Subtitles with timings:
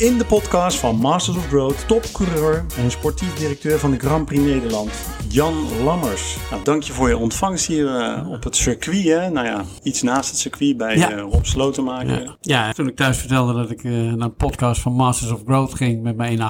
[0.00, 4.42] In de podcast van Masters of Road, topcoureur en sportief directeur van de Grand Prix
[4.42, 4.90] Nederland,
[5.32, 6.36] Jan Lammers.
[6.50, 9.04] Nou, dank je voor je ontvangst hier uh, op het circuit.
[9.04, 9.30] Hè?
[9.30, 11.12] Nou ja, iets naast het circuit bij ja.
[11.12, 12.22] uh, Rob Slotenmaker.
[12.22, 12.36] Ja.
[12.40, 15.74] ja, toen ik thuis vertelde dat ik uh, naar een podcast van Masters of Growth
[15.74, 16.42] ging met mijn 1,68,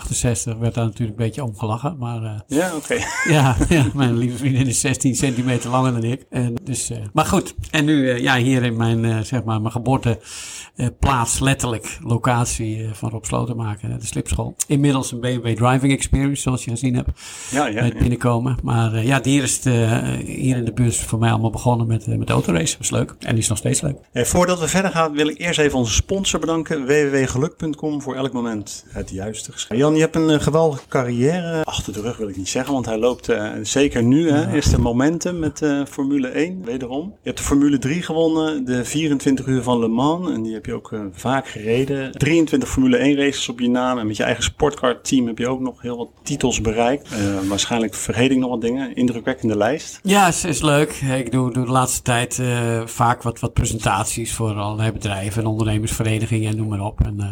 [0.58, 1.96] werd daar natuurlijk een beetje omgelachen.
[1.98, 2.76] Maar, ja, oké.
[2.76, 3.04] Okay.
[3.36, 6.26] ja, ja, mijn lieve vriendin is 16 centimeter langer dan ik.
[6.30, 11.98] En dus, maar goed, en nu ja, hier in mijn, zeg maar, mijn geboorteplaats, letterlijk,
[12.02, 14.56] locatie van Rob Slotenmaker, de slipschool.
[14.66, 17.10] Inmiddels een BMW Driving Experience, zoals je gezien hebt.
[17.50, 17.80] Ja, ja.
[17.80, 18.56] Bij binnenkomen.
[18.70, 21.86] Maar uh, ja, die is het, uh, hier in de bus voor mij allemaal begonnen
[21.86, 22.66] met, uh, met autorace.
[22.66, 23.14] Dat was leuk.
[23.18, 23.96] En die is nog steeds leuk.
[24.12, 26.86] Voordat we verder gaan, wil ik eerst even onze sponsor bedanken.
[26.86, 29.84] www.geluk.com voor elk moment het juiste geschreven.
[29.84, 32.72] Jan, je hebt een geweldige carrière achter de rug, wil ik niet zeggen.
[32.72, 33.28] Want hij loopt
[33.62, 34.30] zeker nu.
[34.30, 37.04] Hè, is de momentum met Formule 1, wederom.
[37.04, 38.64] Je hebt de Formule 3 gewonnen.
[38.64, 40.30] De 24 uur van Le Mans.
[40.30, 42.12] En die heb je ook vaak gereden.
[42.12, 43.98] 23 Formule 1 races op je naam.
[43.98, 47.08] En met je eigen sportcar team heb je ook nog heel wat titels bereikt.
[47.48, 48.94] waarschijnlijk vergeet ik nog wat dingen.
[48.94, 50.00] Indrukwekkende lijst.
[50.02, 50.92] Ja, is, is leuk.
[50.92, 55.48] Ik doe, doe de laatste tijd uh, vaak wat, wat presentaties voor allerlei bedrijven en
[55.48, 57.00] ondernemersverenigingen en noem maar op.
[57.00, 57.26] En uh,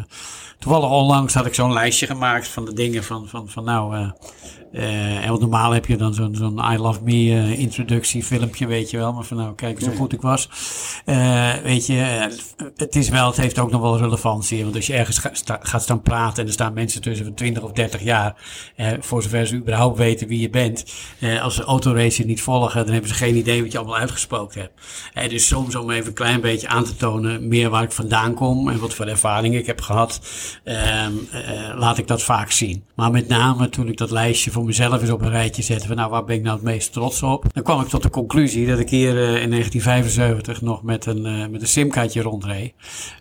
[0.59, 4.11] toevallig onlangs had ik zo'n lijstje gemaakt van de dingen van, van, van nou,
[4.73, 8.97] uh, en normaal heb je dan zo'n zo'n I Love Me uh, introductiefilmpje, weet je
[8.97, 9.13] wel.
[9.13, 10.49] Maar van nou, kijk eens hoe goed ik was.
[11.07, 12.29] Uh, weet je,
[12.77, 14.63] het is wel, het heeft ook nog wel relevantie.
[14.63, 17.35] Want als je ergens ga, sta, gaat staan praten en er staan mensen tussen van
[17.35, 18.35] 20 of 30 jaar,
[19.01, 20.85] voor zover ze überhaupt weten wie je bent.
[21.43, 24.61] als ze autorace niet volgen, dan hebben ze geen idee wat je allemaal uitgesproken
[25.13, 25.31] hebt.
[25.31, 28.69] dus soms om even een klein beetje aan te tonen, meer waar ik vandaan kom
[28.69, 30.21] en wat voor ervaringen ik heb gehad,
[30.65, 31.13] ehm,
[31.77, 32.85] laat ik dat vaak zien.
[32.95, 35.97] Maar met name toen ik dat lijstje voor mezelf eens op een rijtje zetten van
[35.97, 37.45] nou, waar ben ik nou het meest trots op?
[37.53, 41.27] Dan kwam ik tot de conclusie dat ik hier uh, in 1975 nog met een,
[41.27, 42.75] uh, met een simkaartje rondreed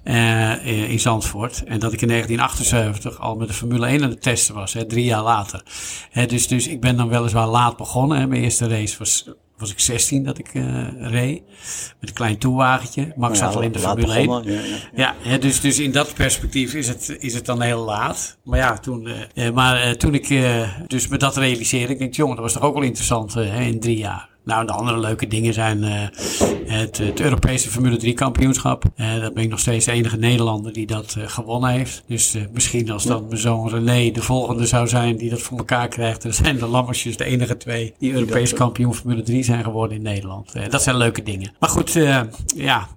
[0.03, 1.63] uh, in Zandvoort.
[1.63, 4.85] En dat ik in 1978 al met de Formule 1 aan het testen was, hè,
[4.85, 5.63] drie jaar later.
[6.11, 8.17] Hè, dus, dus ik ben dan weliswaar laat begonnen.
[8.19, 8.27] Hè.
[8.27, 11.41] Mijn eerste race was was ik 16 dat ik uh, reed.
[11.99, 13.13] Met een klein toewagentje.
[13.15, 14.29] Max ja, zat al in de Formule 1.
[14.43, 14.61] Ja,
[14.95, 15.37] ja, ja.
[15.37, 18.37] dus, dus in dat perspectief is het, is het dan heel laat.
[18.43, 20.27] Maar ja, toen, uh, maar uh, toen ik
[20.87, 23.97] dus me dat realiseerde, ik denk, jongen, dat was toch ook wel interessant in drie
[23.97, 24.29] jaar.
[24.47, 25.91] Nou, de andere leuke dingen zijn uh,
[26.65, 28.83] het, het, Europese Formule 3 kampioenschap.
[28.95, 32.03] Uh, dat ben ik nog steeds de enige Nederlander die dat uh, gewonnen heeft.
[32.07, 35.87] Dus misschien als dan mijn zoon René de volgende zou zijn die dat voor elkaar
[35.87, 36.21] krijgt.
[36.21, 40.03] Dan zijn de Lammersjes de enige twee die Europees kampioen Formule 3 zijn geworden in
[40.03, 40.53] Nederland.
[40.69, 41.51] dat zijn leuke dingen.
[41.59, 41.91] Maar goed,
[42.55, 42.87] ja,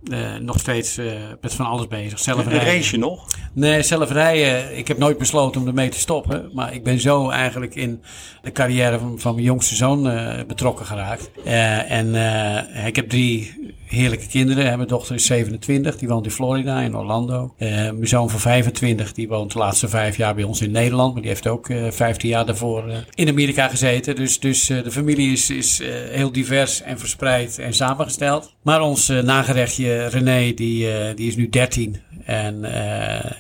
[0.41, 0.99] nog steeds
[1.41, 2.19] met van alles bezig.
[2.19, 2.75] Zelf rijden.
[2.75, 3.27] Race je nog?
[3.53, 4.79] Nee, zelf rijden.
[4.79, 6.51] Ik heb nooit besloten om ermee te stoppen.
[6.53, 8.03] Maar ik ben zo eigenlijk in
[8.43, 10.03] de carrière van, van mijn jongste zoon
[10.47, 11.31] betrokken geraakt.
[11.45, 13.53] Uh, en uh, ik heb drie
[13.87, 14.77] heerlijke kinderen.
[14.77, 17.55] Mijn dochter is 27, die woont in Florida, in Orlando.
[17.59, 21.13] Uh, mijn zoon van 25, die woont de laatste vijf jaar bij ons in Nederland.
[21.13, 22.85] Maar die heeft ook uh, 15 jaar daarvoor
[23.15, 24.17] in Amerika gezeten.
[24.17, 28.55] Dus, dus de familie is, is heel divers en verspreid en samengesteld.
[28.63, 31.97] Maar ons nagerechtje René, die, die is nu 13.
[32.25, 32.61] En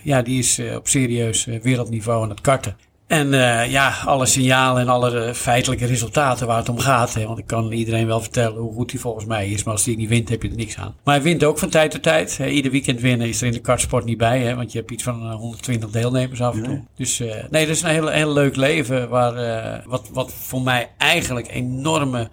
[0.03, 2.77] ja, die is op serieus wereldniveau aan het karten.
[3.10, 7.15] En uh, ja, alle signalen en alle feitelijke resultaten waar het om gaat.
[7.15, 9.65] Hè, want ik kan iedereen wel vertellen hoe goed hij volgens mij is.
[9.65, 10.94] Maar als hij niet wint, heb je er niks aan.
[11.04, 12.38] Maar hij wint ook van tijd tot tijd.
[12.38, 12.47] Hè.
[12.47, 14.41] Ieder weekend winnen is er in de kartsport niet bij.
[14.41, 16.82] Hè, want je hebt iets van 120 deelnemers af en toe.
[16.97, 19.09] Dus uh, nee, dat is een heel, heel leuk leven.
[19.09, 22.31] Waar, uh, wat, wat voor mij eigenlijk enorme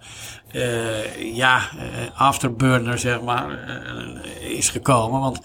[0.52, 1.68] uh, ja,
[2.14, 3.58] afterburner, zeg maar,
[4.40, 5.20] is gekomen.
[5.20, 5.40] Want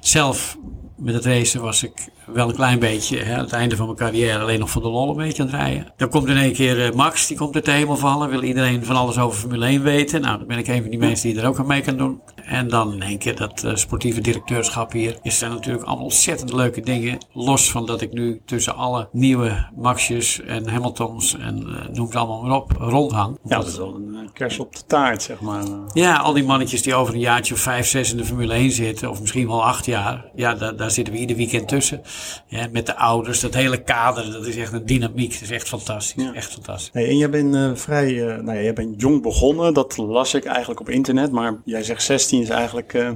[0.00, 0.56] zelf
[0.96, 3.98] met het racen was ik wel een klein beetje hè, aan het einde van mijn
[3.98, 5.92] carrière alleen nog voor de lol een beetje aan het rijden.
[5.96, 8.30] Dan komt in één keer uh, Max, die komt uit de hemel vallen.
[8.30, 10.20] Wil iedereen van alles over Formule 1 weten.
[10.20, 12.20] Nou, dan ben ik een van die mensen die er ook aan mee kan doen.
[12.44, 15.18] En dan in één keer dat uh, sportieve directeurschap hier.
[15.22, 17.18] Is er natuurlijk allemaal ontzettend leuke dingen.
[17.32, 22.16] Los van dat ik nu tussen alle nieuwe Maxjes en Hamiltons en uh, noem het
[22.16, 23.38] allemaal maar op, rondhang.
[23.44, 25.64] Ja, dat is wel een kers op de taart, zeg maar.
[25.92, 28.70] Ja, al die mannetjes die over een jaartje of vijf, zes in de Formule 1
[28.70, 29.10] zitten.
[29.10, 30.24] Of misschien wel acht jaar.
[30.34, 32.02] Ja, daar, daar zitten we ieder weekend tussen.
[32.46, 35.32] Ja, met de ouders, dat hele kader, dat is echt een dynamiek.
[35.32, 36.24] Dat is echt fantastisch.
[36.24, 36.34] Ja.
[36.34, 36.90] Echt fantastisch.
[36.92, 39.74] Hey, en jij bent uh, vrij, uh, nou ja, jij bent jong begonnen.
[39.74, 41.32] Dat las ik eigenlijk op internet.
[41.32, 43.10] Maar jij zegt 16 is eigenlijk uh,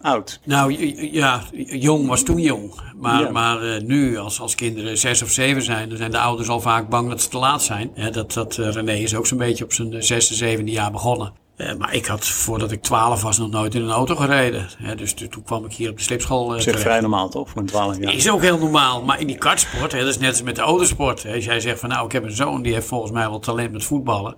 [0.00, 0.40] oud.
[0.44, 0.72] Nou
[1.12, 2.74] ja, jong was toen jong.
[2.96, 3.30] Maar, ja.
[3.30, 6.88] maar nu, als, als kinderen 6 of 7 zijn, dan zijn de ouders al vaak
[6.88, 7.90] bang dat ze te laat zijn.
[8.12, 11.32] Dat, dat René is ook zo'n beetje op zijn zesde, zevende jaar begonnen.
[11.60, 14.68] Uh, maar ik had voordat ik 12 was nog nooit in een auto gereden.
[14.78, 16.54] Hè, dus toen kwam ik hier op de slipschool.
[16.54, 18.14] Uh, zeg vrij normaal toch, voor een 12 jaar?
[18.14, 19.02] Is ook heel normaal.
[19.02, 21.22] Maar in die kartsport, hè, dat is net als met de autosport.
[21.22, 23.38] Hè, als jij zegt van nou, ik heb een zoon die heeft volgens mij wel
[23.38, 24.34] talent met voetballen.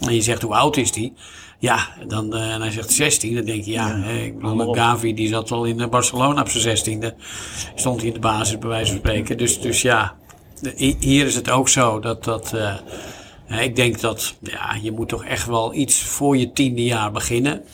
[0.00, 1.12] En je zegt hoe oud is die?
[1.58, 5.14] Ja, dan, uh, en hij zegt 16, dan denk je ja, ja ik bedoel, Gavi
[5.14, 7.14] die zat al in Barcelona op zijn 16e.
[7.74, 9.38] Stond hij in de basis bij wijze van spreken.
[9.38, 10.14] Dus, dus ja,
[10.98, 12.52] hier is het ook zo dat dat.
[12.54, 12.74] Uh,
[13.60, 17.64] ik denk dat ja, je moet toch echt wel iets voor je tiende jaar beginnen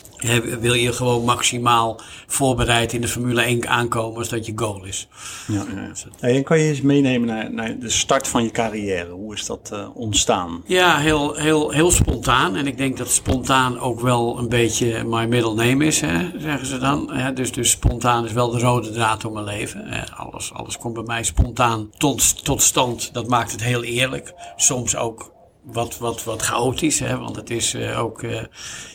[0.61, 5.09] wil je gewoon maximaal voorbereid in de Formule 1 aankomen als dat je goal is.
[5.47, 6.29] Ja, ja.
[6.29, 9.11] En kan je eens meenemen naar, naar, de start van je carrière?
[9.11, 10.63] Hoe is dat uh, ontstaan?
[10.67, 12.57] Ja, heel, heel, heel spontaan.
[12.57, 16.67] En ik denk dat spontaan ook wel een beetje my middle name is, hè, zeggen
[16.67, 17.13] ze dan.
[17.35, 20.09] dus, dus spontaan is wel de rode draad door mijn leven.
[20.17, 23.11] alles, alles komt bij mij spontaan tot, tot stand.
[23.13, 24.35] Dat maakt het heel eerlijk.
[24.57, 25.37] Soms ook
[25.73, 26.99] wat, wat, wat chaotisch.
[26.99, 27.19] Hè?
[27.19, 28.41] Want het is uh, ook, uh,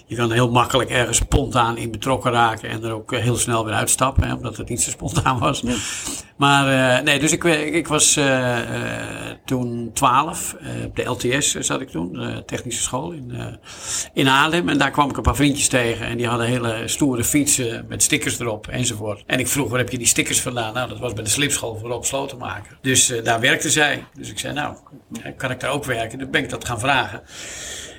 [0.06, 3.66] je kan heel makkelijk ergens spontaan in betrokken raken en er ook uh, heel snel
[3.66, 4.34] weer uitstappen, hè?
[4.34, 5.62] omdat het iets te spontaan was.
[5.62, 5.76] Ja.
[6.38, 8.20] Maar nee, dus ik, ik was
[9.46, 10.56] toen 12,
[10.86, 13.34] op de LTS zat ik toen, technische school in,
[14.14, 14.70] in Haarlem.
[14.70, 18.04] En daar kwam ik een paar vriendjes tegen en die hadden hele stoere fietsen met
[18.04, 19.24] stickers erop enzovoort.
[19.26, 20.74] En ik vroeg, waar heb je die stickers vandaan?
[20.74, 22.78] Nou, dat was bij de slipschool voor Rob Slotenmaker.
[22.82, 24.06] Dus daar werkte zij.
[24.14, 24.76] Dus ik zei, nou,
[25.38, 26.20] kan ik daar ook werken?
[26.20, 27.22] Dan ben ik dat gaan vragen.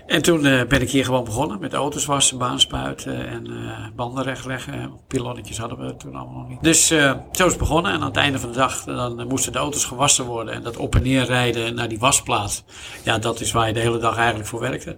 [0.06, 4.25] En toen uh, ben ik hier gewoon begonnen met auto's wassen, baanspuiten en uh, banden
[4.25, 4.93] rechtleggen.
[5.08, 6.62] Pilonnetjes hadden we toen allemaal nog niet.
[6.62, 7.93] Dus uh, zo is het begonnen.
[7.93, 10.55] En aan het einde van de dag dan moesten de auto's gewassen worden.
[10.55, 12.64] En dat op en neer rijden naar die wasplaats.
[13.02, 14.96] Ja, dat is waar je de hele dag eigenlijk voor werkte.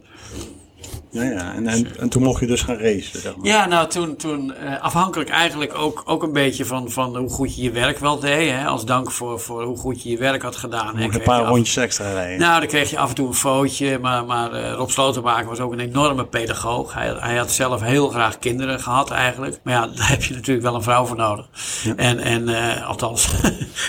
[1.16, 1.54] Ja, ja.
[1.54, 3.46] En, en, en, toen mocht je dus gaan racen, zeg maar.
[3.46, 7.56] Ja, nou toen, toen uh, afhankelijk eigenlijk ook, ook een beetje van, van hoe goed
[7.56, 8.50] je je werk wel deed.
[8.50, 10.96] Hè, als dank voor, voor hoe goed je je werk had gedaan.
[10.98, 12.38] Mocht een paar rondjes extra rijden.
[12.38, 13.98] Nou, dan kreeg je af en toe een foutje.
[13.98, 16.94] Maar, maar uh, Rob Slotenmaker was ook een enorme pedagoog.
[16.94, 19.60] Hij, hij had zelf heel graag kinderen gehad eigenlijk.
[19.62, 21.48] Maar ja, daar heb je natuurlijk wel een vrouw voor nodig.
[21.82, 21.94] Ja.
[21.96, 23.28] En, en uh, althans,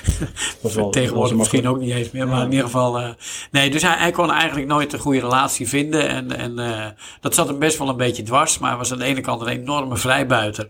[0.62, 2.28] was wel, tegenwoordig misschien ook niet eens meer.
[2.28, 3.16] Maar in ieder geval,
[3.52, 6.10] nee, dus hij, hij kon eigenlijk nooit een goede relatie vinden.
[6.10, 9.06] En, en dat zat hem best wel een beetje dwars, maar hij was aan de
[9.06, 10.70] ene kant een enorme vrijbuiter.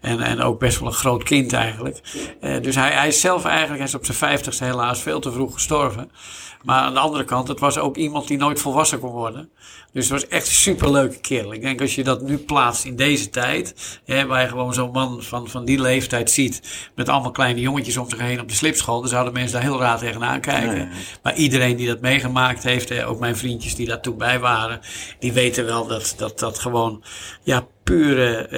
[0.00, 2.00] En, en ook best wel een groot kind eigenlijk.
[2.40, 5.32] Uh, dus hij, hij is zelf eigenlijk, hij is op zijn vijftigste helaas veel te
[5.32, 6.10] vroeg gestorven.
[6.66, 9.50] Maar aan de andere kant, het was ook iemand die nooit volwassen kon worden.
[9.92, 11.52] Dus het was echt een superleuke kerel.
[11.52, 14.90] Ik denk als je dat nu plaatst in deze tijd, hè, waar je gewoon zo'n
[14.90, 18.54] man van, van die leeftijd ziet, met allemaal kleine jongetjes om zich heen op de
[18.54, 20.90] slipschool, dan zouden mensen daar heel raar tegenaan kijken.
[21.22, 24.80] Maar iedereen die dat meegemaakt heeft, hè, ook mijn vriendjes die daar toen bij waren,
[25.18, 27.02] die weten wel dat dat, dat gewoon,
[27.42, 28.48] ja, pure,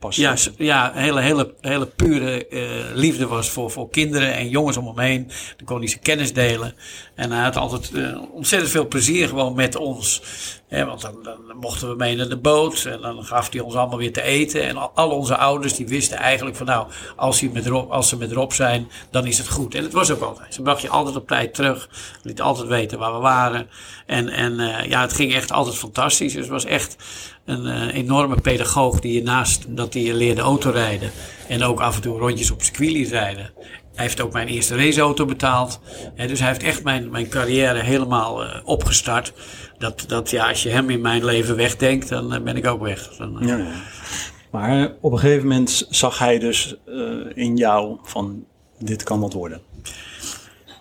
[0.00, 2.60] uh, ja, ja, hele, hele, hele pure uh,
[2.94, 5.30] liefde was voor, voor kinderen en jongens om hem heen.
[5.56, 6.74] Dan kon hij zijn kennis delen.
[7.14, 10.22] En hij had altijd uh, ontzettend veel plezier gewoon met ons.
[10.68, 13.74] He, want dan, dan, mochten we mee naar de boot en dan gaf hij ons
[13.74, 14.62] allemaal weer te eten.
[14.62, 16.86] En al, onze ouders die wisten eigenlijk van nou,
[17.16, 19.74] als, hij met Rob, als ze met Rob zijn, dan is het goed.
[19.74, 20.54] En het was ook altijd.
[20.54, 21.88] Ze bracht je altijd op tijd terug.
[22.22, 23.68] Liet altijd weten waar we waren.
[24.06, 24.56] En, en
[24.88, 26.32] ja, het ging echt altijd fantastisch.
[26.32, 26.96] Dus het was echt
[27.44, 31.10] een uh, enorme pedagoog die je naast dat hij je leerde autorijden
[31.48, 33.50] en ook af en toe rondjes op circuit rijden.
[33.94, 35.80] Hij heeft ook mijn eerste raceauto betaald.
[36.14, 39.32] En dus hij heeft echt mijn, mijn carrière helemaal uh, opgestart.
[39.78, 42.82] Dat, dat ja, als je hem in mijn leven wegdenkt, dan uh, ben ik ook
[42.82, 43.16] weg.
[43.16, 43.66] Dan, ja.
[44.50, 46.76] Maar op een gegeven moment zag hij dus
[47.34, 48.44] in jou van
[48.78, 49.60] dit kan wat worden.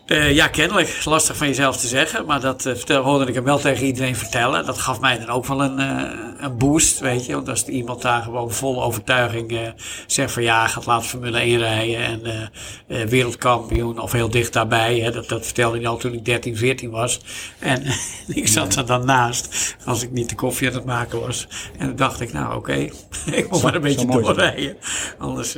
[0.08, 1.02] Uh, ja, kennelijk.
[1.06, 2.26] Lastig van jezelf te zeggen.
[2.26, 4.66] Maar dat uh, hoorde ik hem wel tegen iedereen vertellen.
[4.66, 6.02] Dat gaf mij dan ook wel een, uh,
[6.40, 7.34] een boost, weet je.
[7.34, 9.74] Want als iemand daar gewoon vol overtuiging
[10.08, 12.26] zegt van ja, gaat laten Formule 1 rijden.
[12.88, 15.00] En wereldkampioen of heel dicht daarbij.
[15.00, 17.20] Hè, dat, dat vertelde hij al toen ik 13, 14 was.
[17.60, 17.84] En
[18.28, 21.48] ik zat er dan naast als ik niet de koffie aan het maken was.
[21.78, 22.94] En dan dacht ik, nou oké, okay,
[23.40, 24.78] ik moet maar een beetje doorrijden.
[25.18, 25.56] Anders...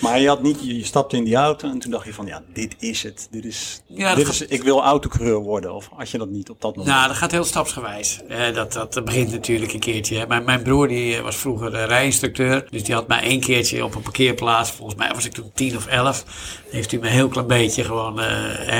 [0.00, 2.42] Maar je had niet, je stapte in die auto en toen dacht je van ja,
[2.52, 3.28] dit is het.
[3.30, 5.74] Dit is, ja, dit is ik wil autocoureur worden.
[5.74, 6.94] Of had je dat niet op dat moment?
[6.94, 8.20] Nou, dat gaat heel stapsgewijs.
[8.28, 10.26] Eh, dat, dat begint natuurlijk een keertje.
[10.28, 12.66] Mijn, mijn broer die was vroeger rijinstructeur.
[12.70, 14.70] Dus die had mij één keertje op een parkeerplaats.
[14.70, 16.24] Volgens mij was ik toen tien of elf.
[16.70, 18.26] Heeft hij me een heel klein beetje gewoon uh,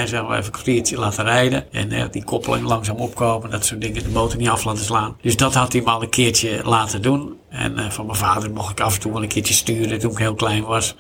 [0.04, 1.72] zeg maar even een kwartiertje laten rijden.
[1.72, 3.50] En uh, die koppeling langzaam opkomen.
[3.50, 4.02] Dat soort dingen.
[4.02, 5.16] De motor niet af laten slaan.
[5.22, 7.40] Dus dat had hij me al een keertje laten doen.
[7.52, 10.10] En uh, van mijn vader mocht ik af en toe wel een keertje sturen toen
[10.10, 10.94] ik heel klein was.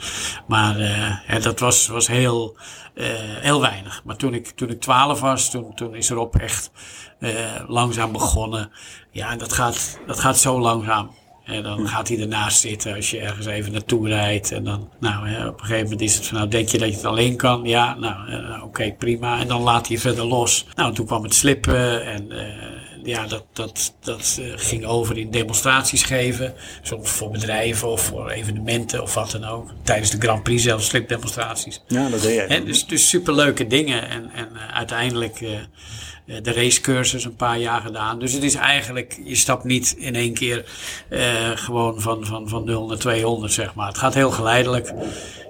[0.46, 2.56] Maar uh, dat was, was heel,
[2.94, 4.02] uh, heel weinig.
[4.04, 6.70] Maar toen ik, toen ik 12 was, toen, toen is erop echt
[7.66, 8.70] langzaam begonnen.
[9.10, 11.10] Ja, en dat gaat, dat gaat zo langzaam.
[11.44, 14.52] En dan gaat hij ernaast zitten als je ergens even naartoe rijdt.
[14.52, 16.88] En dan, nou, hè, op een gegeven moment is het van, nou, denk je dat
[16.88, 17.64] je het alleen kan?
[17.64, 19.40] Ja, nou, oké, okay, prima.
[19.40, 20.66] En dan laat hij verder los.
[20.74, 22.28] Nou, toen kwam het slippen en
[23.04, 26.54] ja, dat, dat, dat uh, ging over in demonstraties geven.
[26.82, 29.70] Soms voor bedrijven of voor evenementen of wat dan ook.
[29.82, 31.82] Tijdens de Grand Prix zelfs slipdemonstraties.
[31.86, 32.46] Ja, dat deed.
[32.46, 34.08] En dus, dus superleuke dingen.
[34.08, 35.50] En, en uh, uiteindelijk uh,
[36.42, 38.18] de racecursus een paar jaar gedaan.
[38.18, 40.64] Dus het is eigenlijk, je stapt niet in één keer
[41.54, 43.86] gewoon van, van, van 0 naar 200, zeg maar.
[43.86, 44.92] Het gaat heel geleidelijk.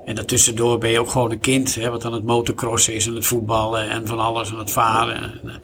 [0.04, 3.14] En daartussendoor ben je ook gewoon een kind, hè, wat aan het motocrossen is en
[3.14, 5.16] het voetballen en van alles en het varen.
[5.16, 5.62] En,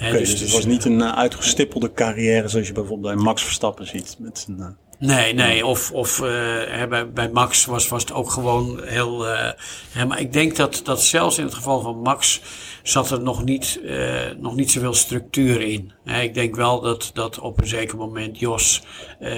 [0.00, 3.42] okay, dus, dus, het was niet een uh, uitgestippelde carrière zoals je bijvoorbeeld bij Max
[3.42, 4.16] Verstappen ziet.
[4.18, 4.66] Met een, uh,
[4.98, 5.66] Nee, nee.
[5.66, 6.26] Of, of uh,
[6.88, 9.26] bij, bij Max was, was het ook gewoon heel.
[9.26, 12.40] Uh, maar ik denk dat, dat zelfs in het geval van Max
[12.82, 15.92] zat er nog niet, uh, nog niet zoveel structuur in.
[16.04, 18.82] ik denk wel dat, dat op een zeker moment Jos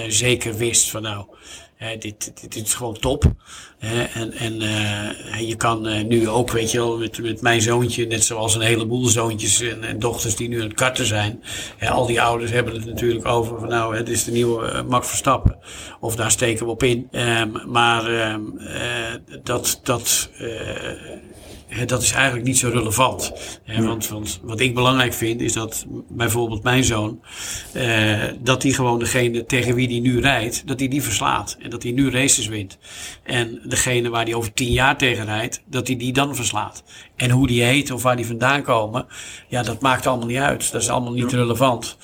[0.07, 1.25] zeker wist van nou
[1.99, 3.23] dit, dit, is gewoon top.
[4.13, 8.05] en en uh, je kan uh, nu ook, weet je wel, met, met mijn zoontje,
[8.05, 11.43] net zoals een heleboel zoontjes en, en dochters die nu aan het karten zijn.
[11.89, 15.07] al die ouders hebben het natuurlijk over van nou, het is de nieuwe uh, Max
[15.07, 15.57] Verstappen.
[15.99, 17.07] Of daar steken we op in.
[17.11, 18.41] Um, maar ehm,
[19.43, 20.29] dat, dat
[21.85, 23.33] dat is eigenlijk niet zo relevant.
[23.77, 27.21] want, want, wat ik belangrijk vind is dat bijvoorbeeld mijn zoon,
[27.73, 31.57] eh, dat hij gewoon degene tegen wie hij nu rijdt, dat hij die verslaat.
[31.59, 32.77] En dat hij nu races wint.
[33.23, 36.83] En degene waar hij over tien jaar tegen rijdt, dat hij die dan verslaat.
[37.15, 39.05] En hoe die heet of waar die vandaan komen,
[39.47, 40.71] ja, dat maakt allemaal niet uit.
[40.71, 41.97] Dat is allemaal niet relevant.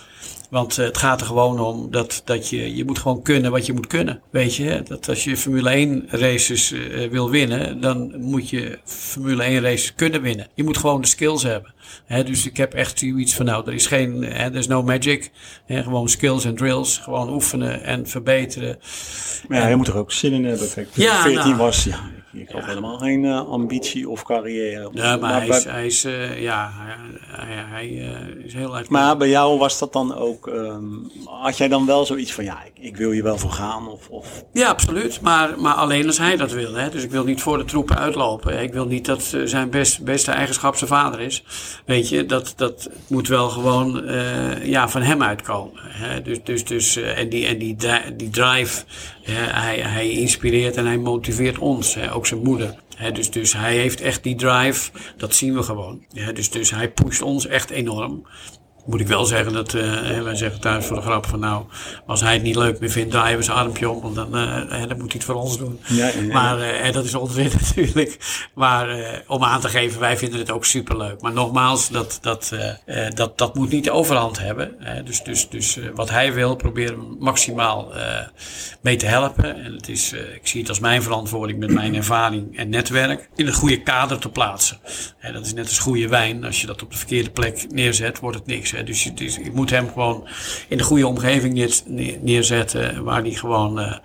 [0.50, 3.66] Want uh, het gaat er gewoon om dat, dat je, je moet gewoon kunnen wat
[3.66, 4.22] je moet kunnen.
[4.30, 9.44] Weet je, dat als je Formule 1 races uh, wil winnen, dan moet je Formule
[9.44, 10.48] 1 races kunnen winnen.
[10.54, 11.74] Je moet gewoon de skills hebben.
[12.06, 15.32] He, dus ik heb echt zoiets van, nou, er is geen, er is no magic.
[15.66, 16.98] He, gewoon skills en drills.
[16.98, 18.78] Gewoon oefenen en verbeteren.
[19.48, 20.74] Maar ja, en, je moet er ook zin in hebben.
[20.74, 22.00] Kijk, toen ja, 14 nou, was, ja,
[22.40, 24.90] ik had helemaal geen uh, ambitie of carrière.
[24.94, 26.72] Ja, maar, maar hij, is, hij is, uh, ja,
[27.28, 28.90] hij, hij uh, is heel uit.
[28.90, 32.64] Maar bij jou was dat dan ook, um, had jij dan wel zoiets van, ja,
[32.64, 33.90] ik, ik, wil je wel voor gaan?
[33.90, 34.44] Of, of...
[34.54, 35.22] Ja, absoluut.
[35.22, 36.74] Maar, maar alleen als hij dat wil.
[36.74, 36.90] Hè.
[36.90, 38.62] Dus ik wil niet voor de troepen uitlopen.
[38.62, 41.44] Ik wil niet dat zijn best, beste eigenschap zijn vader is.
[41.86, 44.04] Weet je, dat, dat moet wel gewoon
[44.64, 45.82] ja, van hem uitkomen.
[45.84, 46.22] Hè.
[46.22, 47.76] Dus, dus, dus, en die, en die,
[48.18, 48.84] die drive,
[49.32, 51.96] hij, hij inspireert en hij motiveert ons.
[51.96, 52.14] Hè.
[52.14, 52.76] Ook zijn moeder.
[53.14, 56.06] dus, dus hij heeft echt die drive, dat zien we gewoon.
[56.34, 58.28] dus, dus hij pusht ons echt enorm
[58.88, 61.66] moet ik wel zeggen dat uh, wij zeggen thuis voor de grap van nou,
[62.06, 64.88] als hij het niet leuk meer vindt, draaien we zijn armpje om, want dan, uh,
[64.88, 65.80] dan moet hij het voor ons doen.
[65.88, 68.18] Ja, ja, Maar uh, dat is onzin natuurlijk.
[68.54, 68.88] Maar
[69.28, 71.22] om aan te geven, wij vinden het ook superleuk.
[71.22, 72.54] Maar nogmaals, dat, dat,
[73.14, 74.76] dat, dat moet niet de overhand hebben.
[75.06, 77.92] dus dus, dus wat hij wil, proberen maximaal
[78.82, 79.64] mee te helpen.
[79.64, 83.48] En het is, ik zie het als mijn verantwoording met mijn ervaring en netwerk in
[83.48, 84.80] een goede kader te plaatsen.
[85.34, 86.46] dat is net als goede wijn.
[86.46, 88.74] Als je dat op de verkeerde plek neerzet, wordt het niks.
[88.86, 90.28] Dus je, je, moet hem gewoon
[90.68, 91.84] in de goede omgeving
[92.22, 93.04] neerzetten.
[93.04, 93.98] Waar hij gewoon uh,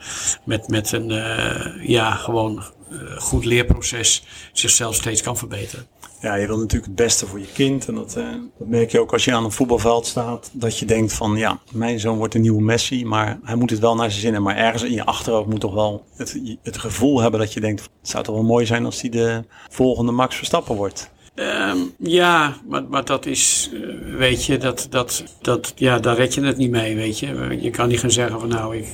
[0.44, 5.86] met, met een uh, ja, gewoon uh, goed leerproces zichzelf steeds kan verbeteren.
[6.20, 7.88] Ja, je wil natuurlijk het beste voor je kind.
[7.88, 8.12] En dat,
[8.58, 10.50] dat merk je ook als je aan een voetbalveld staat.
[10.52, 13.04] Dat je denkt van ja, mijn zoon wordt een nieuwe Messi.
[13.04, 14.52] Maar hij moet het wel naar zijn zin hebben.
[14.54, 17.80] Maar ergens in je achterhoofd moet toch wel het, het gevoel hebben dat je denkt.
[17.80, 21.10] Het zou toch wel mooi zijn als hij de volgende Max Verstappen wordt.
[21.34, 26.34] Um, ja, maar, maar dat is, uh, weet je, dat, dat, dat, ja, daar red
[26.34, 27.58] je het niet mee, weet je.
[27.60, 28.86] Je kan niet gaan zeggen van nou, ik,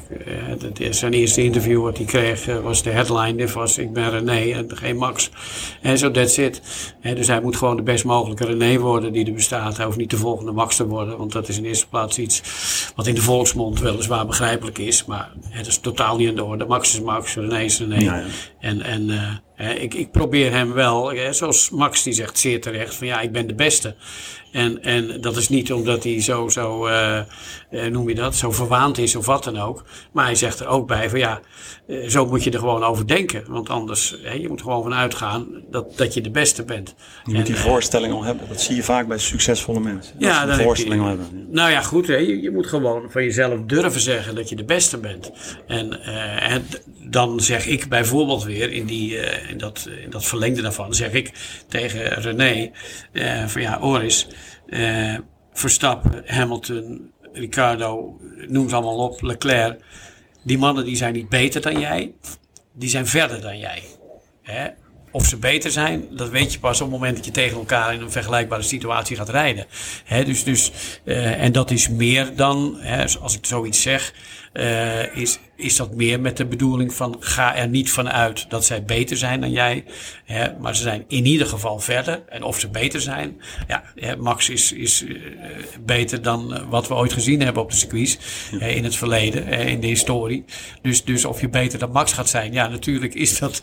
[0.81, 4.11] uh, zijn eerste interview wat hij kreeg uh, was de headline, dit was ik ben
[4.11, 5.31] René en geen Max.
[5.83, 6.63] En zo, that's it.
[7.03, 9.77] Dus hij moet gewoon de best mogelijke René worden die er bestaat.
[9.77, 12.43] Hij hoeft niet de volgende Max te worden, want dat is in eerste plaats iets
[12.97, 15.05] wat in de volksmond weliswaar begrijpelijk is.
[15.05, 16.65] Maar het is totaal niet aan de orde.
[16.65, 17.99] Max is Max, René is René.
[17.99, 18.25] Ja, ja.
[18.61, 19.11] En, en
[19.59, 23.47] ik, ik probeer hem wel, zoals Max die zegt zeer terecht, van ja, ik ben
[23.47, 23.95] de beste.
[24.53, 27.21] En, en dat is niet omdat hij zo, zo uh,
[27.91, 29.85] noem je dat, zo verwaand is of wat dan ook.
[30.13, 31.41] Maar hij zegt er ook bij van ja,
[31.87, 33.45] uh, zo moet je er gewoon over denken.
[33.49, 36.95] Want anders, hè, je moet gewoon van uitgaan dat, dat je de beste bent.
[37.25, 38.49] Je moet die voorstelling al hebben.
[38.49, 40.15] Dat zie je vaak bij succesvolle mensen.
[40.19, 41.47] Ja, dat voorstelling al hebben.
[41.51, 42.07] Nou ja, goed.
[42.07, 45.33] Hè, je, je, moet gewoon van jezelf durven zeggen dat je de beste bent.
[45.67, 46.05] En,
[46.41, 46.67] en
[47.11, 49.17] dan zeg ik bijvoorbeeld weer in, die,
[49.49, 51.33] in, dat, in dat verlengde daarvan, zeg ik
[51.69, 52.71] tegen René
[53.47, 54.27] van ja, Oris
[54.69, 55.15] eh,
[55.53, 59.81] Verstappen, Hamilton, Ricardo, noem ze allemaal op, Leclerc.
[60.43, 62.13] Die mannen die zijn niet beter dan jij,
[62.73, 63.83] die zijn verder dan jij.
[64.43, 64.69] Hè?
[65.11, 67.95] Of ze beter zijn, dat weet je pas op het moment dat je tegen elkaar
[67.95, 69.67] in een vergelijkbare situatie gaat rijden.
[70.05, 70.73] Hè, dus, dus,
[71.05, 74.15] uh, en dat is meer dan, hè, als ik zoiets zeg,
[74.59, 78.85] uh, is, is dat meer met de bedoeling van ga er niet vanuit dat zij
[78.85, 79.85] beter zijn dan jij.
[80.25, 82.23] Hè, maar ze zijn in ieder geval verder.
[82.29, 83.41] En of ze beter zijn.
[83.69, 85.19] Ja, hè, Max is, is uh,
[85.85, 88.19] beter dan wat we ooit gezien hebben op de circuits.
[88.51, 88.67] Ja.
[88.67, 90.45] in het verleden, in de historie.
[90.83, 92.53] Dus, dus of je beter dan Max gaat zijn.
[92.53, 93.63] Ja, natuurlijk is, dat,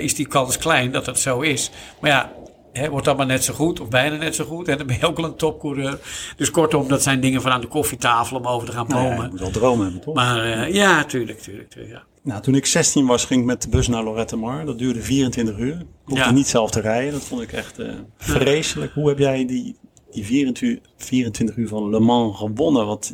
[0.00, 1.70] is die kans klein dat dat zo is.
[2.00, 2.32] Maar ja,
[2.72, 4.68] He, wordt dat maar net zo goed, of bijna net zo goed.
[4.68, 5.98] En dan ben je ook al een topcoureur.
[6.36, 9.02] Dus kortom, dat zijn dingen van aan de koffietafel om over te gaan bomen.
[9.04, 10.14] Nou ja, je moet wel dromen hebben, toch?
[10.14, 12.02] Maar uh, ja, tuurlijk, tuurlijk, tuurlijk ja.
[12.22, 14.64] Nou, toen ik 16 was, ging ik met de bus naar Lorette Mar.
[14.64, 15.74] Dat duurde 24 uur.
[15.74, 16.30] Ik hoefde ja.
[16.30, 17.12] niet zelf te rijden.
[17.12, 18.92] Dat vond ik echt uh, vreselijk.
[18.92, 19.76] Hoe heb jij die,
[20.10, 22.86] die 24, 24 uur van Le Mans gewonnen?
[22.86, 23.12] Wat,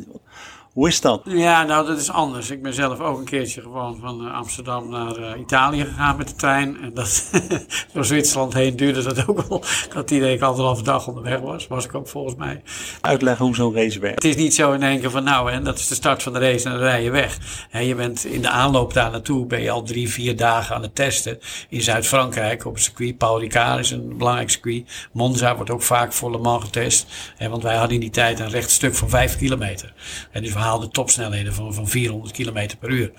[0.75, 1.21] hoe is dat?
[1.25, 2.51] Ja, nou dat is anders.
[2.51, 6.27] Ik ben zelf ook een keertje gewoon van eh, Amsterdam naar uh, Italië gegaan met
[6.27, 6.77] de trein.
[6.81, 7.31] En dat
[7.93, 9.63] door Zwitserland heen duurde dat ook al.
[9.93, 11.67] Dat die ik anderhalve dag onderweg was.
[11.67, 12.61] Was ik ook volgens mij.
[13.01, 14.23] Uitleggen hoe zo'n race werkt.
[14.23, 16.33] Het is niet zo in één keer van nou, en dat is de start van
[16.33, 17.37] de race en dan rij je weg.
[17.71, 20.81] En je bent in de aanloop daar naartoe ben je al drie, vier dagen aan
[20.81, 21.39] het testen.
[21.69, 23.17] In Zuid-Frankrijk op het circuit.
[23.17, 25.09] Paul Ricard is een belangrijk circuit.
[25.11, 27.07] Monza wordt ook vaak voor Le Mans getest.
[27.49, 29.93] Want wij hadden in die tijd een recht stuk van vijf kilometer.
[30.31, 33.11] En dus we haalde topsnelheden van, van 400 km per uur.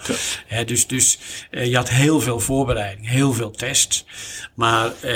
[0.48, 0.64] Ja.
[0.64, 1.18] dus dus
[1.50, 4.04] uh, je had heel veel voorbereiding, heel veel tests.
[4.54, 5.12] Maar uh,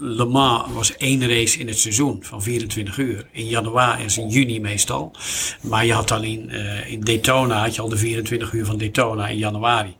[0.00, 3.26] Le Mans was één race in het seizoen van 24 uur.
[3.30, 5.12] In januari en in juni meestal.
[5.60, 8.78] Maar je had dan in, uh, in Daytona, had je al de 24 uur van
[8.78, 9.96] Daytona in januari.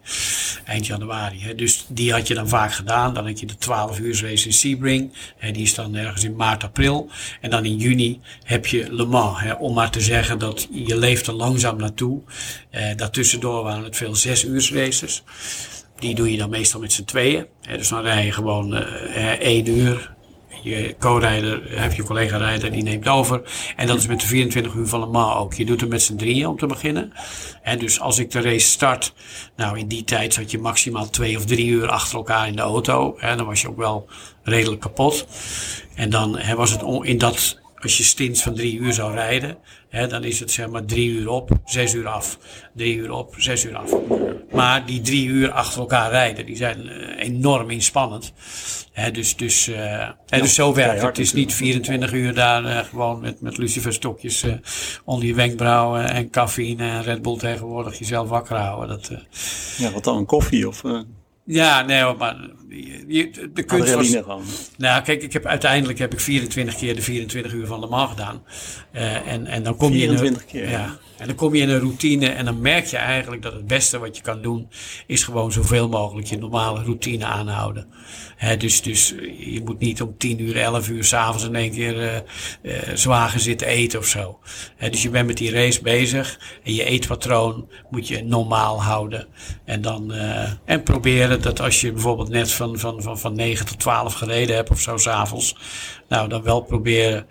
[0.64, 1.40] Eind januari.
[1.40, 1.54] Hè.
[1.54, 3.14] Dus die had je dan vaak gedaan.
[3.14, 5.12] Dan had je de 12 uur race in Sebring.
[5.36, 7.08] Hè, die is dan ergens in maart, april.
[7.40, 9.38] En dan in juni heb je Le Mans.
[9.58, 12.20] Om maar te zeggen dat je leeft er langzaam naartoe.
[12.70, 15.22] Eh, daartussendoor waren het veel zes uur races.
[15.98, 17.46] Die doe je dan meestal met z'n tweeën.
[17.76, 20.12] Dus dan rij je gewoon eh, één uur.
[20.62, 23.42] Je co-rijder, heb je collega-rijder, die neemt over.
[23.76, 25.54] En dat is met de 24 uur van Le Mans ook.
[25.54, 27.12] Je doet het met z'n drieën om te beginnen.
[27.62, 29.14] En dus als ik de race start,
[29.56, 32.62] nou in die tijd zat je maximaal twee of drie uur achter elkaar in de
[32.62, 33.16] auto.
[33.18, 34.08] En dan was je ook wel
[34.42, 35.26] redelijk kapot.
[35.94, 39.56] En dan was het in dat als je stints van drie uur zou rijden,
[39.88, 42.38] hè, dan is het zeg maar drie uur op, zes uur af.
[42.74, 43.94] Drie uur op, zes uur af.
[44.52, 48.32] Maar die drie uur achter elkaar rijden, die zijn uh, enorm inspannend.
[48.92, 51.02] Hè, dus, dus, uh, ja, dus zo werkt het.
[51.02, 54.44] Het is niet 24 uur daar uh, gewoon met, met luciferstokjes
[55.04, 58.88] onder je wenkbrauwen en cafeïne en Red Bull tegenwoordig jezelf wakker houden.
[58.88, 59.10] Dat,
[59.76, 60.16] ja, wat dan?
[60.16, 60.82] Een koffie of...
[61.44, 62.36] Ja, nee, maar
[63.08, 64.08] je, de kunst was...
[64.08, 64.44] Gewoon.
[64.76, 68.10] Nou, kijk, ik heb, uiteindelijk heb ik 24 keer de 24 uur van de Mans
[68.10, 68.42] gedaan.
[68.94, 70.78] Uh, en, en dan kom 24 je in een, keer?
[70.78, 73.66] Ja, en dan kom je in een routine en dan merk je eigenlijk dat het
[73.66, 74.68] beste wat je kan doen...
[75.06, 77.86] is gewoon zoveel mogelijk je normale routine aanhouden.
[78.36, 82.24] He, dus, dus je moet niet om 10 uur, 11 uur s'avonds in één keer
[82.62, 84.38] uh, uh, gaan zitten eten of zo.
[84.90, 89.26] Dus je bent met die race bezig en je eetpatroon moet je normaal houden.
[89.64, 93.66] En dan uh, en proberen dat als je bijvoorbeeld net van, van, van, van 9
[93.66, 95.56] tot 12 gereden hebt of zo s'avonds.
[96.08, 97.26] Nou, dan wel proberen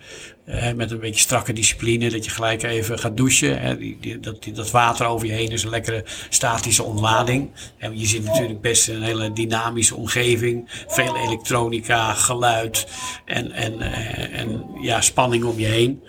[0.75, 3.59] met een beetje strakke discipline, dat je gelijk even gaat douchen.
[3.61, 3.77] Hè.
[4.19, 7.49] Dat, dat water over je heen is een lekkere statische ontlading.
[7.77, 10.83] En je zit natuurlijk best in een hele dynamische omgeving.
[10.87, 12.87] Veel elektronica, geluid
[13.25, 16.03] en, en, uh, en ja, spanning om je heen.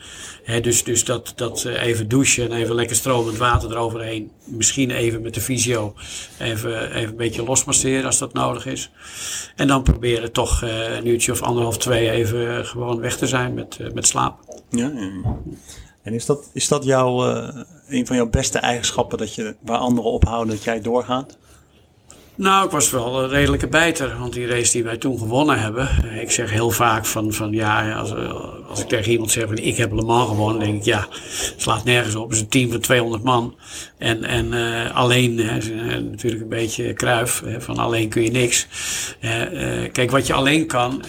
[0.44, 4.30] He, dus, dus dat, dat uh, even douchen en even lekker stromend water eroverheen.
[4.44, 5.94] Misschien even met de fysio
[6.38, 8.90] even, even een beetje losmasseren als dat nodig is.
[9.56, 13.54] En dan proberen toch uh, een uurtje of anderhalf, twee even gewoon weg te zijn
[13.54, 14.23] met, met slaap.
[14.24, 14.36] Ja,
[14.70, 14.90] ja.
[16.02, 17.22] En is dat, is dat jouw,
[17.88, 21.36] een van jouw beste eigenschappen dat je waar anderen ophouden dat jij doorgaat?
[22.36, 24.18] Nou, ik was wel een redelijke bijter.
[24.18, 25.88] Want die race die wij toen gewonnen hebben.
[26.20, 28.14] Ik zeg heel vaak van, van ja, als,
[28.68, 30.60] als ik tegen iemand zeg van ik heb Le Mans gewonnen.
[30.60, 31.08] denk ik ja,
[31.56, 32.28] slaat nergens op.
[32.28, 33.56] Het is een team van 200 man.
[33.98, 37.42] En, en uh, alleen, hè, natuurlijk een beetje kruif.
[37.44, 38.66] Hè, van alleen kun je niks.
[39.20, 41.02] Uh, uh, kijk, wat je alleen kan,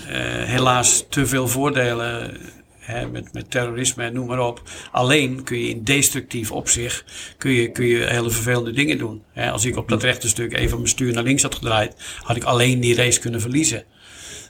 [0.45, 2.38] helaas te veel voordelen
[2.85, 4.61] Hè, met, met terrorisme en noem maar op.
[4.91, 7.03] Alleen kun je in destructief opzicht
[7.37, 9.23] kun je, kun je hele vervelende dingen doen.
[9.31, 12.35] Hè, als ik op dat rechte stuk even mijn stuur naar links had gedraaid, had
[12.35, 13.83] ik alleen die race kunnen verliezen.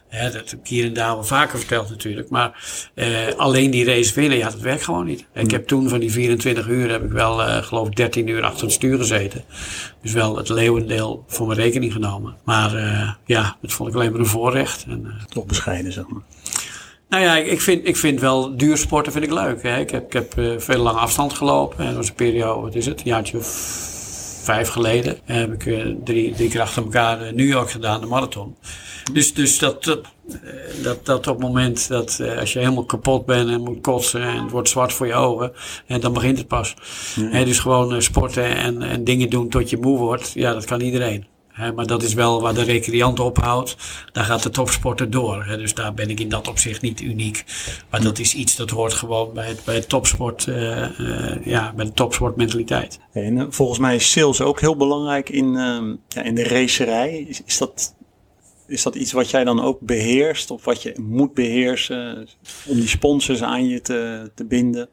[0.08, 2.30] Hè, dat heb ik hier en daar wel vaker verteld natuurlijk.
[2.30, 5.26] Maar eh, alleen die race winnen, ja, dat werkt gewoon niet.
[5.34, 8.64] Ik heb toen van die 24 uur, heb ik wel uh, geloof 13 uur achter
[8.64, 9.44] het stuur gezeten.
[10.02, 12.36] Dus wel het leeuwendeel voor mijn rekening genomen.
[12.44, 14.86] Maar uh, ja, dat vond ik alleen maar een voorrecht.
[14.88, 16.22] En, Toch bescheiden, zeg maar.
[17.16, 19.64] Nou ja, ik vind, ik vind wel duursporten vind ik leuk.
[19.64, 19.80] Hè.
[19.80, 21.80] Ik heb, ik heb uh, veel lange afstand gelopen.
[21.80, 23.48] En dat was een periode, wat is het, een jaartje of
[24.44, 25.18] vijf geleden.
[25.24, 28.56] heb ik drie, drie keer achter elkaar New York gedaan, de marathon.
[29.14, 30.02] Dus, dus dat, dat,
[30.84, 34.42] dat, dat op het moment dat als je helemaal kapot bent en moet kotsen en
[34.44, 35.52] het wordt zwart voor je ogen,
[35.88, 36.76] en dan begint het pas.
[37.32, 41.26] Dus gewoon sporten en, en dingen doen tot je moe wordt, ja, dat kan iedereen
[41.56, 43.76] maar dat is wel waar de recreant ophoudt.
[44.12, 45.46] Daar gaat de topsporter door.
[45.48, 47.44] dus daar ben ik in dat opzicht niet uniek.
[47.90, 51.94] Maar dat is iets dat hoort gewoon bij het, bij topsport, uh, ja, bij de
[51.94, 53.00] topsportmentaliteit.
[53.12, 57.26] En eh, volgens mij is sales ook heel belangrijk in, ehm, ja, in de racerij.
[57.28, 57.96] Is, is, dat,
[58.68, 60.52] is dat iets wat jij dan ook beheerst?
[60.52, 62.28] Of wat je moet beheersen
[62.66, 64.90] om die sponsors aan je te, te binden?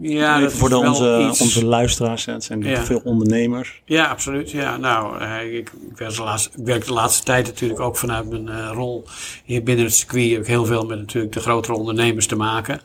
[0.00, 1.40] Ja, dat voor de, onze, iets...
[1.40, 2.84] onze luisteraars, het zijn ja.
[2.84, 3.82] veel ondernemers.
[3.84, 4.50] Ja, absoluut.
[4.50, 7.96] Ja, nou, eh, ik, ik, werk de laatste, ik werk de laatste tijd natuurlijk ook
[7.96, 9.04] vanuit mijn uh, rol
[9.44, 10.38] hier binnen het circuit.
[10.38, 12.80] Ook heel veel met natuurlijk de grotere ondernemers te maken.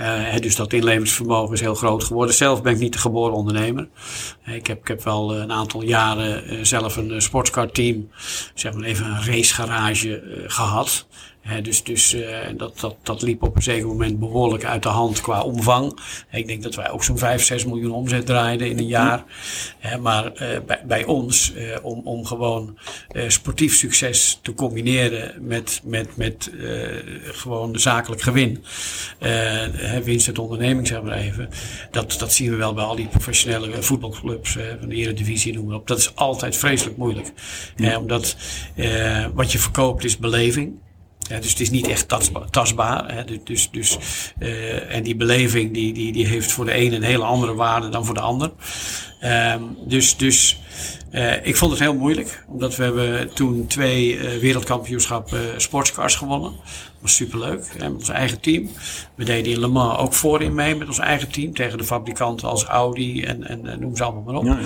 [0.00, 2.34] Uh, dus dat inleveringsvermogen is heel groot geworden.
[2.34, 3.88] Zelf ben ik niet de geboren ondernemer.
[4.44, 8.08] Ik heb, ik heb wel een aantal jaren zelf een sportscar team,
[8.54, 11.06] zeg maar even een racegarage gehad
[11.62, 15.20] dus dus uh, dat, dat, dat liep op een zeker moment behoorlijk uit de hand
[15.20, 15.98] qua omvang.
[16.30, 19.24] Ik denk dat wij ook zo'n 5, 6 miljoen omzet draaiden in een jaar.
[20.00, 22.78] maar uh, bij, bij ons, uh, om, om gewoon
[23.26, 26.50] sportief succes te combineren met, met, met
[27.22, 28.64] gewoon zakelijk gewin.
[30.04, 31.48] winst uit onderneming, zeg maar even.
[31.90, 35.76] Dat, dat zien we wel bij al die professionele voetbalclubs van de Eredivisie, noem maar
[35.76, 35.86] op.
[35.86, 37.32] Dat is altijd vreselijk moeilijk.
[37.98, 38.36] omdat
[39.34, 40.84] wat je verkoopt is beleving.
[41.28, 42.08] Ja, dus het is niet echt
[42.50, 43.14] tastbaar.
[43.14, 43.24] Hè.
[43.24, 43.98] Dus, dus, dus
[44.38, 47.88] uh, en die beleving die, die, die heeft voor de ene een hele andere waarde
[47.88, 48.50] dan voor de ander.
[49.24, 50.60] Um, dus dus
[51.12, 52.44] uh, ik vond het heel moeilijk.
[52.48, 56.50] Omdat we hebben toen twee uh, wereldkampioenschappen sportscars gewonnen.
[56.50, 57.66] Dat was superleuk.
[57.78, 58.70] Hè, met ons eigen team.
[59.14, 61.54] We deden in Le Mans ook voorin mee met ons eigen team.
[61.54, 64.44] Tegen de fabrikanten als Audi en, en, noem ze allemaal maar op.
[64.44, 64.58] Ja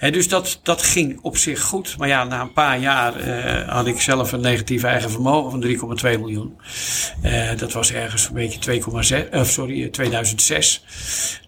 [0.00, 1.94] dus dat, dat ging op zich goed.
[1.98, 5.98] Maar ja, na een paar jaar uh, had ik zelf een negatief eigen vermogen van
[6.14, 6.56] 3,2 miljoen.
[7.24, 8.80] Uh, dat was ergens een beetje
[9.26, 10.84] 2,6, uh, sorry, 2006.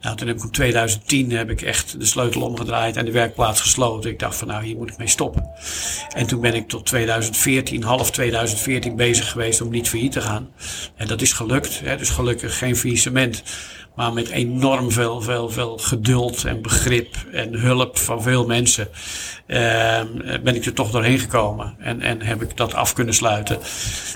[0.01, 3.61] Nou, toen heb ik in 2010 heb ik echt de sleutel omgedraaid en de werkplaats
[3.61, 4.11] gesloten.
[4.11, 5.51] Ik dacht van nou, hier moet ik mee stoppen.
[6.15, 10.49] En toen ben ik tot 2014, half 2014 bezig geweest om niet failliet te gaan.
[10.97, 11.81] En dat is gelukt.
[11.85, 13.43] Hè, dus gelukkig geen faillissement.
[13.99, 18.89] Maar met enorm veel, veel, veel geduld en begrip en hulp van veel mensen
[19.47, 20.01] uh,
[20.43, 21.77] ben ik er toch doorheen gekomen.
[21.79, 23.59] En, en heb ik dat af kunnen sluiten.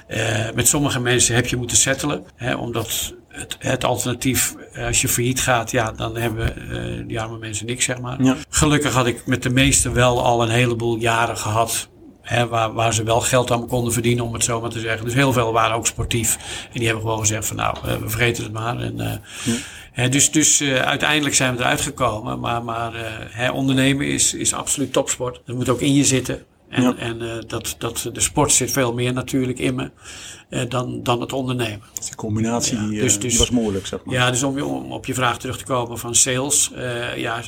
[0.08, 2.24] Uh, met sommige mensen heb je moeten settelen.
[2.36, 4.54] Hè, omdat het, het, alternatief,
[4.86, 8.22] als je failliet gaat, ja, dan hebben uh, die arme mensen niks, zeg maar.
[8.22, 8.36] Ja.
[8.48, 11.88] Gelukkig had ik met de meesten wel al een heleboel jaren gehad
[12.22, 15.04] Hè, waar, waar ze wel geld aan konden verdienen, om het zo maar te zeggen.
[15.04, 16.36] Dus heel veel waren ook sportief.
[16.64, 18.78] En die hebben gewoon gezegd van nou, we vergeten het maar.
[18.78, 19.12] En, uh,
[19.92, 22.40] hè, dus dus uh, uiteindelijk zijn we eruit gekomen.
[22.40, 25.40] Maar, maar uh, hè, ondernemen is, is absoluut topsport.
[25.44, 26.44] Dat moet ook in je zitten.
[26.68, 26.96] En, ja.
[26.96, 29.90] en dat, dat, de sport zit veel meer natuurlijk in me
[30.68, 31.82] dan, dan het ondernemen.
[32.04, 34.14] Die combinatie ja, dus, dus, die was moeilijk, zeg maar.
[34.14, 36.70] Ja, dus om, om op je vraag terug te komen van sales.
[37.16, 37.42] ja,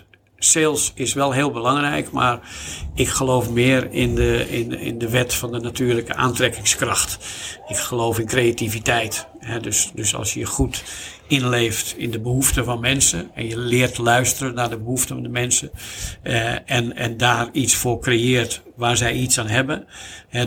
[0.44, 2.40] sales is wel heel belangrijk, maar
[2.94, 7.18] ik geloof meer in de, in, in de wet van de natuurlijke aantrekkingskracht.
[7.68, 9.26] Ik geloof in creativiteit.
[9.60, 10.82] dus, dus als je goed
[11.26, 15.28] inleeft in de behoeften van mensen en je leert luisteren naar de behoeften van de
[15.28, 15.70] mensen
[16.22, 19.86] eh, en, en daar iets voor creëert waar zij iets aan hebben,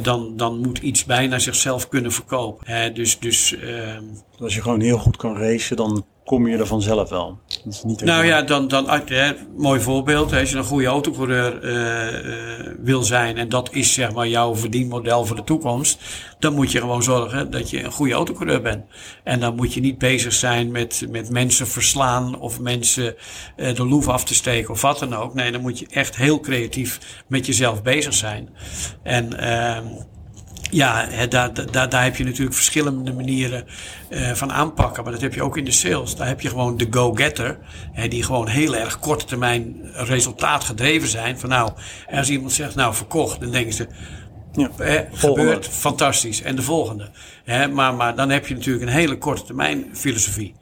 [0.02, 2.94] dan, dan moet iets bijna zichzelf kunnen verkopen.
[2.94, 3.98] dus, dus, uh,
[4.40, 7.40] als je gewoon heel goed kan racen, dan kom je er vanzelf wel.
[7.70, 10.34] is niet nou ja, dan, dan hè, mooi voorbeeld.
[10.34, 14.56] Als je een goede autocoureur uh, uh, wil zijn en dat is zeg maar jouw
[14.56, 16.00] verdienmodel voor de toekomst,
[16.40, 18.86] dan moet je gewoon zorgen dat je een goede autocoureur bent.
[19.24, 23.16] En dan moet je niet bezig zijn met, met mensen verslaan of mensen
[23.58, 25.34] uh, de loef af te steken of wat dan ook.
[25.34, 28.50] Nee, dan moet je echt heel creatief met jezelf bezig zijn.
[29.04, 29.86] En ehm,
[30.70, 33.66] ja, daar, daar, daar heb je natuurlijk verschillende manieren
[34.10, 35.04] uh, van aanpakken.
[35.04, 36.16] Maar dat heb je ook in de sales.
[36.16, 37.58] Daar heb je gewoon de go-getter.
[38.10, 41.40] Die gewoon heel erg korte termijn resultaat gedreven zijn.
[41.40, 41.72] Van nou,
[42.12, 43.40] als iemand zegt nou verkocht.
[43.40, 43.88] Dan denken ze
[44.52, 46.42] ja, eh, gebeurt fantastisch.
[46.42, 47.10] En de volgende.
[47.44, 50.56] Hè, maar, maar dan heb je natuurlijk een hele korte termijn filosofie.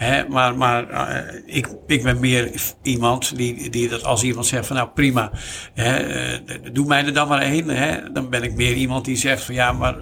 [0.00, 2.50] Hè, maar maar uh, ik, ik ben meer
[2.82, 5.30] iemand die, die dat als iemand zegt van nou prima,
[5.74, 7.68] hè, uh, doe mij er dan maar heen.
[7.68, 9.96] Hè, dan ben ik meer iemand die zegt van ja, maar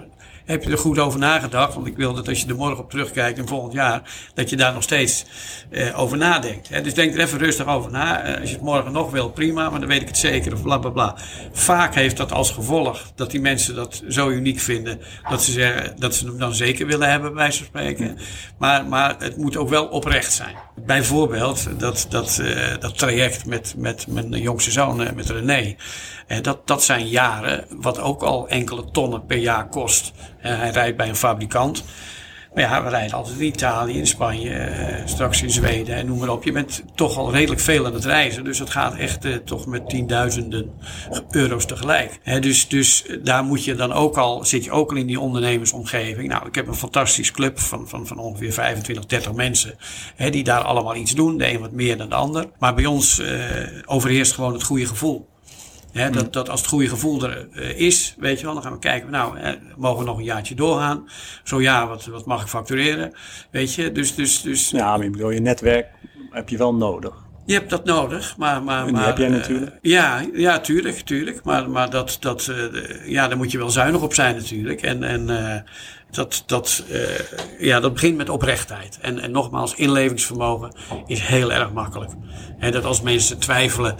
[0.49, 1.73] heb je er goed over nagedacht?
[1.73, 4.01] Want ik wil dat als je er morgen op terugkijkt in volgend jaar,
[4.33, 5.25] dat je daar nog steeds
[5.71, 6.69] uh, over nadenkt.
[6.69, 6.81] Hè?
[6.81, 8.27] Dus denk er even rustig over na.
[8.27, 10.53] Uh, als je het morgen nog wil, prima, maar dan weet ik het zeker.
[10.53, 11.17] Of bla bla bla.
[11.51, 15.95] Vaak heeft dat als gevolg dat die mensen dat zo uniek vinden, dat ze zeggen
[15.99, 18.17] dat ze hem dan zeker willen hebben, bij van spreken.
[18.57, 20.55] Maar, maar het moet ook wel oprecht zijn.
[20.75, 25.75] Bijvoorbeeld dat, dat, uh, dat traject met, met mijn jongste zoon, met René.
[26.41, 30.11] dat, dat zijn jaren wat ook al enkele tonnen per jaar kost.
[30.39, 31.83] Hij rijdt bij een fabrikant.
[32.53, 36.19] Maar ja, we rijden altijd in Italië, in Spanje, eh, straks in Zweden en noem
[36.19, 36.43] maar op.
[36.43, 38.43] Je bent toch al redelijk veel aan het reizen.
[38.43, 40.71] Dus het gaat echt uh, toch met tienduizenden
[41.31, 42.19] euro's tegelijk.
[42.41, 46.27] Dus, dus daar moet je dan ook al, zit je ook al in die ondernemersomgeving.
[46.27, 49.75] Nou, ik heb een fantastisch club van, van, van ongeveer 25, 30 mensen.
[50.29, 51.37] Die daar allemaal iets doen.
[51.37, 52.45] De een wat meer dan de ander.
[52.59, 53.27] Maar bij ons uh,
[53.85, 55.27] overheerst gewoon het goede gevoel.
[55.93, 58.79] Dat, dat als het goede gevoel er uh, is, weet je wel, dan gaan we
[58.79, 61.09] kijken, nou, mogen we nog een jaartje doorgaan?
[61.43, 63.13] Zo ja, wat, wat mag ik factureren?
[63.51, 64.15] Weet je, dus...
[64.15, 65.87] dus, dus ja, maar bedoel, je netwerk
[66.29, 67.28] heb je wel nodig.
[67.49, 68.63] Je hebt dat nodig, maar...
[68.63, 69.71] maar, en maar heb jij natuurlijk.
[69.71, 71.43] Uh, ja, ja, tuurlijk, tuurlijk.
[71.43, 74.81] Maar, maar dat, dat, uh, ja, daar moet je wel zuinig op zijn natuurlijk.
[74.81, 75.65] En, en
[76.11, 76.99] dat, dat, uh,
[77.59, 78.97] ja, dat begint met oprechtheid.
[79.01, 82.11] En, en nogmaals, inlevingsvermogen is heel erg makkelijk.
[82.59, 83.95] En dat als mensen twijfelen,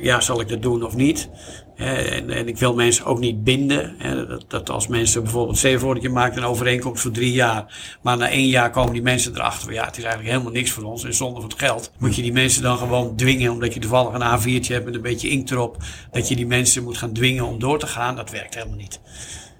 [0.00, 1.28] ja, zal ik dat doen of niet?
[1.76, 3.96] En, en ik wil mensen ook niet binden.
[4.28, 7.96] Dat, dat als mensen bijvoorbeeld, stel voor maakt een overeenkomst voor drie jaar.
[8.02, 9.72] Maar na één jaar komen die mensen erachter.
[9.72, 11.04] Ja, het is eigenlijk helemaal niks voor ons.
[11.04, 13.52] En zonder het geld moet je die mensen dan gewoon dwingen.
[13.52, 15.76] Omdat je toevallig een A4'tje hebt met een beetje inkt erop.
[16.10, 18.16] Dat je die mensen moet gaan dwingen om door te gaan.
[18.16, 19.00] Dat werkt helemaal niet.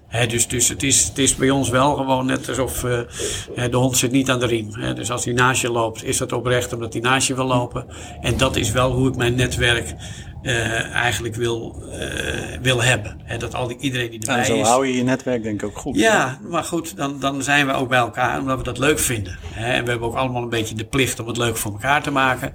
[0.07, 2.99] He, dus dus het, is, het is bij ons wel gewoon net alsof uh,
[3.55, 4.95] de hond zit niet aan de riem.
[4.95, 7.85] Dus als hij naast je loopt, is dat oprecht omdat hij naast je wil lopen.
[8.21, 9.95] En dat is wel hoe ik mijn netwerk
[10.45, 13.19] uh, eigenlijk wil, uh, wil hebben.
[13.23, 14.67] He, dat al die, iedereen die erbij en zo is.
[14.67, 15.95] hou je je netwerk denk ik ook goed.
[15.95, 19.37] Ja, maar goed, dan, dan zijn we ook bij elkaar omdat we dat leuk vinden.
[19.55, 22.11] en we hebben ook allemaal een beetje de plicht om het leuk voor elkaar te
[22.11, 22.53] maken.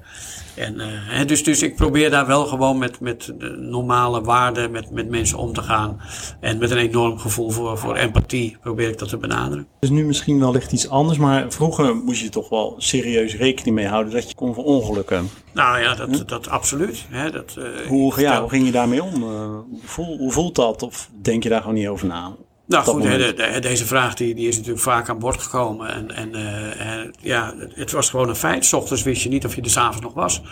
[0.54, 5.08] En, uh, dus, dus ik probeer daar wel gewoon met, met normale waarden met, met
[5.08, 6.00] mensen om te gaan.
[6.40, 9.66] En met een enorm gevoel voor, voor empathie probeer ik dat te benaderen.
[9.80, 13.86] Is nu misschien wellicht iets anders, maar vroeger moest je toch wel serieus rekening mee
[13.86, 15.28] houden dat je kon verongelukken.
[15.52, 16.26] Nou ja, dat, hm?
[16.26, 17.06] dat absoluut.
[17.08, 19.22] Hè, dat, uh, hoe, ja, hoe ging je daarmee om?
[19.22, 19.28] Uh,
[19.70, 20.82] hoe, voel, hoe voelt dat?
[20.82, 22.36] Of denk je daar gewoon niet over na?
[22.70, 25.88] Nou goed, de, de, deze vraag die, die is natuurlijk vaak aan bod gekomen.
[25.88, 28.64] En, en uh, ja, het was gewoon een feit.
[28.64, 30.42] S ochtends wist je niet of je er s'avonds nog was.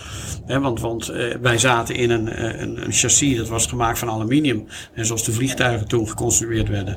[0.46, 4.10] He, want want uh, wij zaten in een, een, een, chassis dat was gemaakt van
[4.10, 4.66] aluminium.
[4.94, 6.96] En zoals de vliegtuigen toen geconstrueerd werden.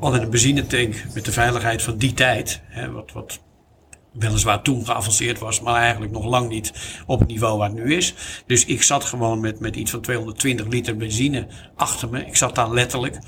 [0.00, 2.60] Al een benzinetank met de veiligheid van die tijd.
[2.68, 3.40] Hè, wat, wat
[4.12, 6.72] weliswaar toen geavanceerd was, maar eigenlijk nog lang niet
[7.06, 8.14] op het niveau waar het nu is.
[8.46, 12.26] Dus ik zat gewoon met, met iets van 220 liter benzine achter me.
[12.26, 13.18] Ik zat daar letterlijk.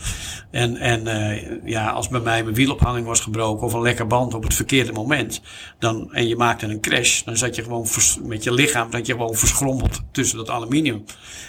[0.50, 4.34] En, en uh, ja, als bij mij mijn wielophanging was gebroken of een lekker band
[4.34, 5.42] op het verkeerde moment,
[5.78, 7.86] dan, en je maakte een crash, dan zat je gewoon
[8.22, 11.04] met je lichaam, dat je gewoon verschrompeld tussen dat aluminium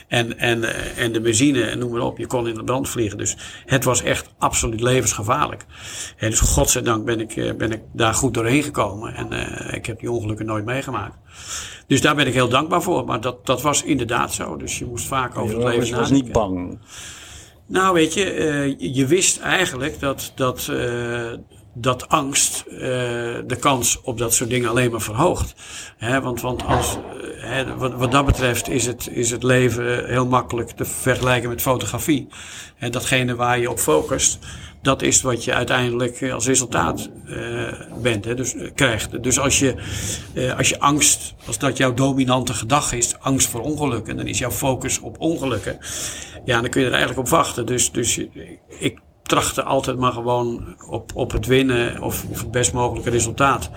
[0.08, 2.18] en, en, uh, en de benzine en noem maar op.
[2.18, 3.18] Je kon in de brand vliegen.
[3.18, 5.66] Dus het was echt absoluut levensgevaarlijk.
[6.18, 9.16] En dus godzijdank ben ik, uh, ben ik daar goed doorheen gekomen.
[9.30, 11.16] En uh, ik heb die ongelukken nooit meegemaakt.
[11.88, 13.06] Dus daar ben ik heel dankbaar voor.
[13.06, 14.58] Maar dat, dat was inderdaad zo.
[14.58, 15.96] Dus je moest vaak over het leven nadenken.
[15.96, 16.80] Je was niet bang?
[17.66, 18.36] Nou, weet je,
[18.80, 21.32] uh, je wist eigenlijk dat, dat, uh,
[21.74, 22.80] dat angst uh,
[23.46, 25.54] de kans op dat soort dingen alleen maar verhoogt.
[25.98, 26.98] He, want, want als,
[27.38, 31.62] he, wat, wat dat betreft is het, is het leven heel makkelijk te vergelijken met
[31.62, 32.28] fotografie.
[32.76, 34.40] He, datgene waar je op focust,
[34.82, 39.24] dat is wat je uiteindelijk als resultaat uh, bent, hè, dus, uh, krijgt.
[39.24, 39.76] Dus als je,
[40.58, 44.52] als je angst, als dat jouw dominante gedachte is, angst voor ongelukken, dan is jouw
[44.52, 45.78] focus op ongelukken.
[46.46, 47.66] Ja, dan kun je er eigenlijk op wachten.
[47.66, 48.20] Dus, dus
[48.68, 53.70] ik trachtte altijd maar gewoon op, op het winnen of, of het best mogelijke resultaat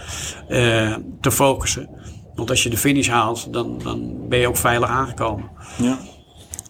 [1.21, 1.89] te focussen.
[2.35, 5.51] Want als je de finish haalt, dan, dan ben je ook veilig aangekomen.
[5.77, 5.99] Ja.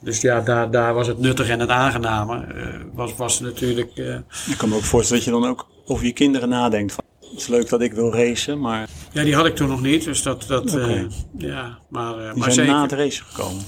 [0.04, 2.44] Dus ja, daar, daar was het nuttig en het aangename.
[2.54, 3.90] Uh, was, was natuurlijk.
[3.94, 4.14] Uh...
[4.46, 6.92] Ik kan me ook voorstellen dat je dan ook over je kinderen nadenkt.
[6.92, 8.88] Van, het is leuk dat ik wil racen, maar.
[9.12, 10.04] Ja, die had ik toen nog niet.
[10.04, 10.44] Dus dat.
[10.48, 10.98] dat okay.
[10.98, 11.04] uh,
[11.38, 12.14] ja, maar.
[12.14, 12.72] die maar zijn zeker.
[12.72, 13.62] na het racen gekomen.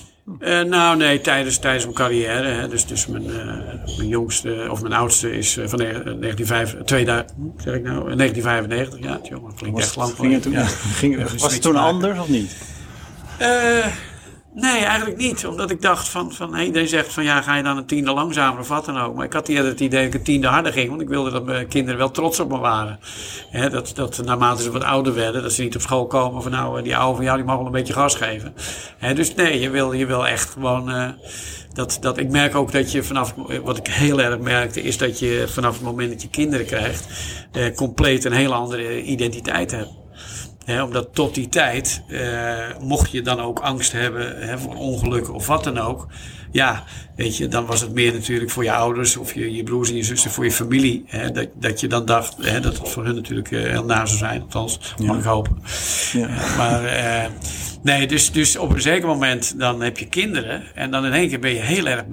[0.69, 2.49] Nou, nee, tijdens, tijdens mijn carrière.
[2.49, 2.69] Hè.
[2.69, 3.27] Dus, dus mijn,
[3.97, 9.01] mijn jongste, of mijn oudste is van 1995, 2000, zeg ik nou, 1995.
[9.01, 10.15] Ja, jongen, klinkt was, echt lang.
[10.15, 10.65] Ging het toen, ja.
[10.65, 12.57] ging, was het toen anders of niet?
[14.61, 15.47] Nee, eigenlijk niet.
[15.47, 18.61] Omdat ik dacht van, van iedereen zegt van ja, ga je dan een tiende langzamer
[18.61, 19.15] of wat dan ook.
[19.15, 20.89] Maar ik had eerder het idee dat ik een tiende harder ging.
[20.89, 22.99] Want ik wilde dat mijn kinderen wel trots op me waren.
[23.51, 26.51] He, dat, dat naarmate ze wat ouder werden, dat ze niet op school komen van
[26.51, 28.55] nou, die oude van jou, die mag wel een beetje gas geven.
[28.99, 30.91] He, dus nee, je wil, je wil echt gewoon...
[30.91, 31.09] Uh,
[31.73, 35.19] dat, dat, ik merk ook dat je vanaf, wat ik heel erg merkte, is dat
[35.19, 37.07] je vanaf het moment dat je kinderen krijgt,
[37.53, 40.06] eh, compleet een hele andere identiteit hebt
[40.67, 45.65] omdat tot die tijd, eh, mocht je dan ook angst hebben voor ongelukken of wat
[45.65, 46.07] dan ook.
[46.51, 46.85] Ja,
[47.17, 49.97] weet je, dan was het meer natuurlijk voor je ouders of je, je broers en
[49.97, 51.05] je zussen, voor je familie.
[51.33, 54.43] dat, dat je dan dacht dat het voor hun natuurlijk uh, heel na zou zijn.
[54.43, 55.63] Althans, mag ik hopen.
[56.13, 56.29] Ja.
[56.57, 56.83] maar
[57.83, 60.63] nee, dus, dus op een zeker moment dan heb je kinderen.
[60.75, 62.05] En dan in één keer ben je heel erg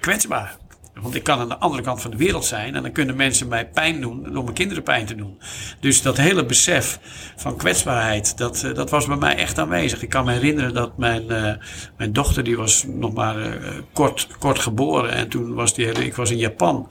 [0.00, 0.56] kwetsbaar.
[1.02, 3.48] Want ik kan aan de andere kant van de wereld zijn en dan kunnen mensen
[3.48, 5.38] mij pijn doen door mijn kinderen pijn te doen.
[5.80, 6.98] Dus dat hele besef
[7.36, 10.02] van kwetsbaarheid, dat, eh, dat was bij mij echt aanwezig.
[10.02, 11.52] Ik kan me herinneren dat mijn, uh,
[11.96, 13.54] mijn dochter, die was nog maar uh,
[13.92, 15.12] kort, kort geboren.
[15.12, 16.90] En toen was die, ik was in Japan.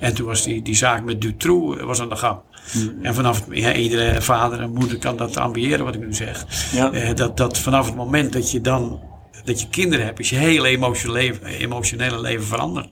[0.00, 2.38] En toen was die, die zaak met Dutroux was aan de gang.
[2.72, 2.98] Hmm.
[3.02, 6.46] En vanaf ja, iedere vader en moeder kan dat ambiëren wat ik nu zeg.
[6.72, 7.12] Ja.
[7.12, 9.00] dat, dat vanaf het moment dat je dan
[9.44, 12.88] dat je kinderen hebt, is je hele emotionele leven, emotionele leven veranderd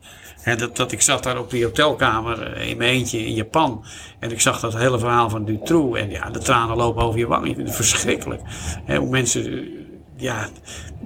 [0.56, 3.84] dat, dat ik zat daar op die hotelkamer eh, in mijn eentje in Japan.
[4.18, 5.98] En ik zag dat hele verhaal van Dutroux.
[5.98, 7.46] En ja, de tranen lopen over je wang.
[7.46, 8.42] Ik vind het verschrikkelijk.
[8.86, 9.58] hoe mensen eh,
[10.16, 10.48] ja,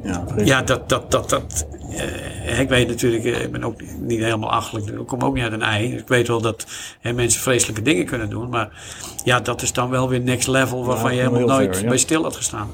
[0.02, 4.50] ja, ja, dat, dat, dat, dat uh, ik weet natuurlijk, ik ben ook niet helemaal
[4.50, 5.96] achterlijk, ik kom ook niet uit een ei.
[5.96, 6.66] Ik weet wel dat
[7.02, 8.83] mensen vreselijke dingen kunnen doen, maar
[9.24, 12.37] ja, dat is dan wel weer next level waarvan je helemaal nooit bij stil had
[12.37, 12.70] gestaan.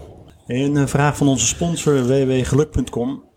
[0.46, 3.27] Een vraag van onze sponsor www.geluk.com.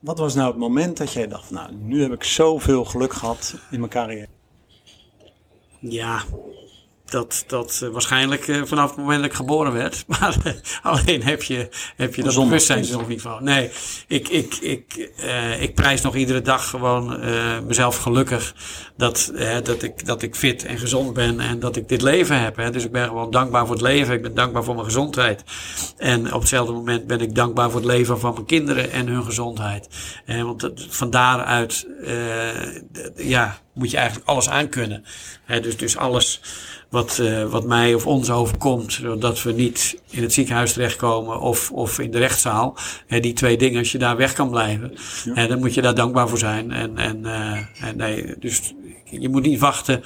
[0.00, 3.54] Wat was nou het moment dat jij dacht, nou, nu heb ik zoveel geluk gehad
[3.70, 4.28] in mijn carrière?
[5.78, 6.22] Ja,
[7.10, 10.04] dat, dat uh, waarschijnlijk uh, vanaf het moment dat ik geboren werd.
[10.18, 13.44] Maar uh, alleen heb je, heb je dat bewustzijn nog niet van.
[13.44, 13.70] Nee,
[14.06, 15.10] ik, ik, ik,
[15.60, 17.20] ik prijs nog iedere dag gewoon
[17.66, 18.54] mezelf gelukkig
[18.96, 22.56] dat, dat, ik, dat ik fit en gezond ben en dat ik dit leven heb.
[22.56, 22.70] Hè.
[22.70, 24.14] Dus ik ben gewoon dankbaar voor het leven.
[24.14, 25.44] Ik ben dankbaar voor mijn gezondheid.
[25.96, 29.24] En op hetzelfde moment ben ik dankbaar voor het leven van mijn kinderen en hun
[29.24, 29.88] gezondheid.
[30.26, 31.86] want van daaruit
[33.16, 35.04] ja, moet je eigenlijk alles aankunnen.
[35.62, 36.40] dus, dus alles
[36.88, 38.92] wat, uh, wat mij of ons overkomt.
[38.92, 42.76] Zodat we niet in het ziekenhuis terechtkomen of, of in de rechtszaal.
[43.06, 44.94] Hè, die twee dingen, als je daar weg kan blijven,
[45.34, 45.46] ja.
[45.46, 46.72] dan moet je daar dankbaar voor zijn.
[46.72, 48.74] En, en, uh, en nee, dus
[49.04, 50.02] je moet niet wachten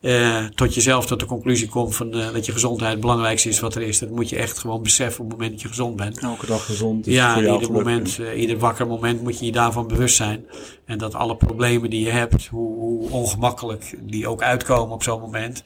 [0.00, 3.48] uh, tot je zelf tot de conclusie komt van, uh, dat je gezondheid het belangrijkste
[3.48, 3.98] is wat er is.
[3.98, 6.18] Dat moet je echt gewoon beseffen op het moment dat je gezond bent.
[6.18, 7.06] Elke dag gezond.
[7.06, 10.44] Is ja, voor ieder moment, uh, ieder wakker moment moet je je daarvan bewust zijn.
[10.84, 15.20] En dat alle problemen die je hebt, hoe, hoe ongemakkelijk die ook uitkomen op zo'n
[15.20, 15.62] moment.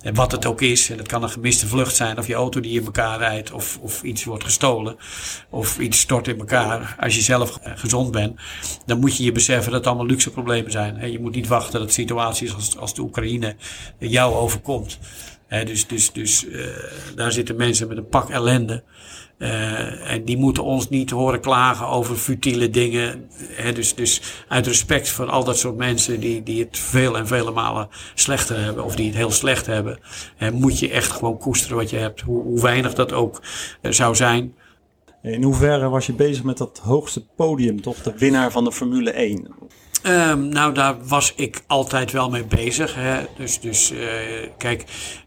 [0.00, 2.60] En wat het ook is, en het kan een gemiste vlucht zijn, of je auto
[2.60, 4.96] die in elkaar rijdt, of, of iets wordt gestolen,
[5.50, 6.96] of iets stort in elkaar.
[7.00, 8.40] Als je zelf gezond bent,
[8.86, 11.10] dan moet je je beseffen dat het allemaal luxe problemen zijn.
[11.12, 13.56] Je moet niet wachten dat situatie als, als de Oekraïne
[13.98, 14.98] jou overkomt.
[15.48, 16.66] dus dus, dus uh,
[17.14, 18.82] daar zitten mensen met een pak ellende.
[19.38, 23.28] Uh, en die moeten ons niet horen klagen over futiele dingen.
[23.74, 27.50] dus, dus uit respect voor al dat soort mensen die, die het veel en vele
[27.50, 29.98] malen slechter hebben, of die het heel slecht hebben,
[30.52, 33.42] moet je echt gewoon koesteren wat je hebt, hoe, hoe weinig dat ook
[33.82, 34.54] uh, zou zijn.
[35.22, 39.10] In hoeverre was je bezig met dat hoogste podium, toch de winnaar van de Formule
[39.10, 39.48] 1?
[40.06, 42.94] Um, nou, daar was ik altijd wel mee bezig.
[42.94, 43.24] Hè.
[43.36, 44.00] Dus, dus uh,
[44.58, 44.84] kijk,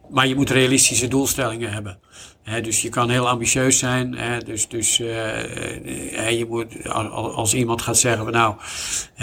[0.09, 1.99] maar je moet realistische doelstellingen hebben.
[2.51, 4.13] He, dus je kan heel ambitieus zijn.
[4.17, 8.55] He, dus dus uh, je moet, als iemand gaat zeggen, nou,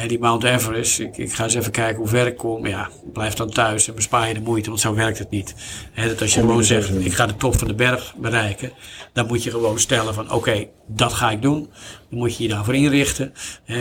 [0.07, 2.67] die Mount Everest, ik, ik ga eens even kijken hoe ver ik kom.
[2.67, 5.55] Ja, blijf dan thuis en bespaar je de moeite, want zo werkt het niet.
[5.93, 8.73] He, dat als je gewoon zegt, ik ga de top van de berg bereiken,
[9.13, 11.71] dan moet je gewoon stellen van, oké, dat ga ik doen.
[12.11, 13.33] Dan moet je je daarvoor inrichten.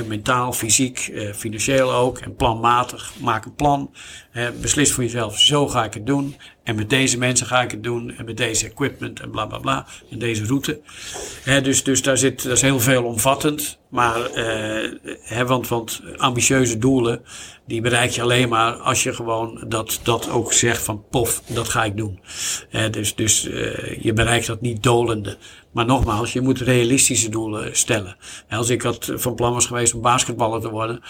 [0.08, 2.18] mentaal, fysiek, eh, financieel ook.
[2.18, 3.14] En planmatig.
[3.22, 3.92] Maak een plan.
[4.62, 6.36] beslis voor jezelf, zo ga ik het doen.
[6.68, 8.12] En met deze mensen ga ik het doen.
[8.18, 9.86] En met deze equipment en bla bla bla.
[10.10, 10.80] En deze route.
[11.64, 13.80] dus, dus daar zit, dat is heel veel omvattend.
[13.90, 17.22] Maar, eh, want, want ambitieuze doelen,
[17.66, 21.70] die bereik je alleen maar als je gewoon dat, dat ook zegt van pof, dat
[21.70, 22.20] ga ik doen.
[22.92, 25.38] dus dus uh, je bereikt dat niet dolende.
[25.78, 28.18] Maar nogmaals, je moet realistische doelen stellen.
[28.50, 31.02] als ik had van plan was geweest om basketballer te worden,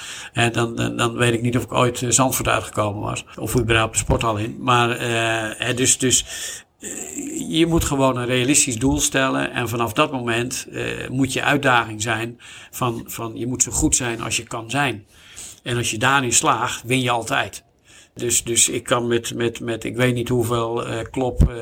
[0.52, 3.26] dan, dan weet ik niet of ik ooit Zandvoort uitgekomen was.
[3.36, 4.58] Of überhaupt de sporthal in.
[4.60, 5.02] Maar
[5.70, 6.26] uh, dus, dus
[7.48, 9.52] je moet gewoon een realistisch doel stellen.
[9.52, 12.40] En vanaf dat moment uh, moet je uitdaging zijn
[12.72, 15.06] van, van je moet zo goed zijn als je kan zijn.
[15.64, 17.64] En als je daarin slaagt, win je altijd.
[18.18, 21.56] Dus, dus ik kan met, met, met ik weet niet hoeveel uh, klop uh,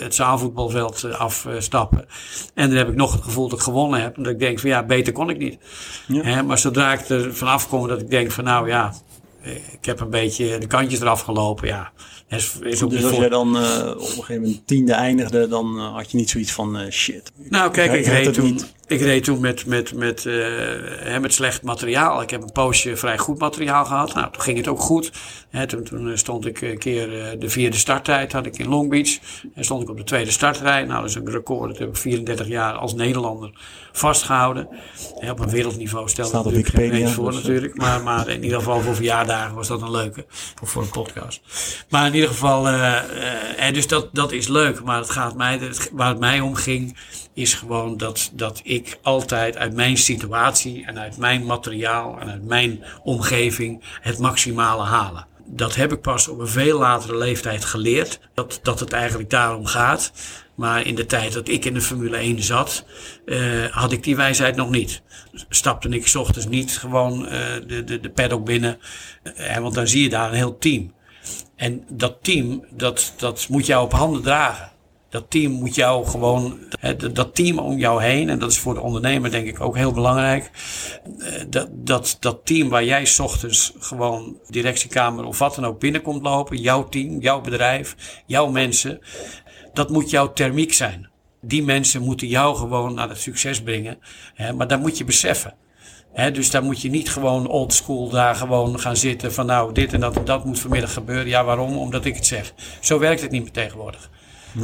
[0.00, 2.06] het zaalvoetbalveld afstappen.
[2.54, 4.16] en dan heb ik nog het gevoel dat ik gewonnen heb.
[4.16, 5.58] En dat ik denk van ja, beter kon ik niet.
[6.06, 6.22] Ja.
[6.22, 8.94] Hè, maar zodra ik er vanaf kom dat ik denk van nou ja,
[9.42, 11.68] ik heb een beetje de kantjes eraf gelopen.
[11.68, 11.92] Ja,
[12.28, 15.76] is, is ook dus als jij dan uh, op een gegeven moment tiende eindigde, dan
[15.76, 17.32] uh, had je niet zoiets van uh, shit.
[17.48, 18.60] Nou kijk, ik, ik reed toen,
[18.92, 22.22] ik reed toen met, met, met, hè, met slecht materiaal.
[22.22, 24.14] Ik heb een poosje vrij goed materiaal gehad.
[24.14, 25.12] Nou, toen ging het ook goed.
[25.50, 29.18] Hè, toen, toen stond ik een keer de vierde starttijd, had ik in Long Beach.
[29.54, 30.84] En stond ik op de tweede startrij.
[30.84, 31.70] Nou, dat is een record.
[31.70, 33.52] Dat heb ik 34 jaar als Nederlander
[33.92, 34.68] vastgehouden.
[35.18, 37.76] Hè, op een wereldniveau stelde op Wikipedia voor dus, natuurlijk.
[37.76, 40.26] Maar, maar in ieder geval voor verjaardagen was dat een leuke.
[40.62, 41.40] Of voor een podcast.
[41.88, 43.02] Maar in ieder geval, uh,
[43.58, 44.82] uh, dus dat, dat is leuk.
[44.82, 45.60] Maar het gaat mij,
[45.92, 46.96] waar het mij om ging,
[47.34, 52.44] is gewoon dat, dat ik altijd uit mijn situatie en uit mijn materiaal en uit
[52.44, 55.26] mijn omgeving het maximale halen.
[55.44, 58.20] Dat heb ik pas op een veel latere leeftijd geleerd.
[58.34, 60.12] Dat, dat het eigenlijk daarom gaat.
[60.54, 62.84] Maar in de tijd dat ik in de Formule 1 zat,
[63.24, 65.02] uh, had ik die wijsheid nog niet.
[65.48, 67.30] Stapte ik s ochtends niet gewoon uh,
[67.66, 68.78] de, de, de paddock binnen.
[69.38, 70.92] Uh, want dan zie je daar een heel team.
[71.56, 74.71] En dat team, dat, dat moet jou op handen dragen.
[75.12, 76.58] Dat team moet jou gewoon,
[77.12, 79.92] dat team om jou heen, en dat is voor de ondernemer denk ik ook heel
[79.92, 80.50] belangrijk.
[81.18, 86.22] Eh, dat, dat, dat team waar jij ochtends gewoon directiekamer of wat dan ook binnenkomt
[86.22, 87.96] lopen, jouw team, jouw bedrijf,
[88.26, 89.00] jouw mensen,
[89.72, 91.10] dat moet jouw thermiek zijn.
[91.40, 93.98] Die mensen moeten jou gewoon naar het succes brengen.
[94.56, 95.54] Maar dat moet je beseffen
[96.32, 99.92] dus daar moet je niet gewoon old school daar gewoon gaan zitten van nou dit
[99.92, 101.28] en dat en dat moet vanmiddag gebeuren.
[101.28, 101.76] Ja, waarom?
[101.76, 102.54] Omdat ik het zeg.
[102.80, 104.10] Zo werkt het niet meer tegenwoordig.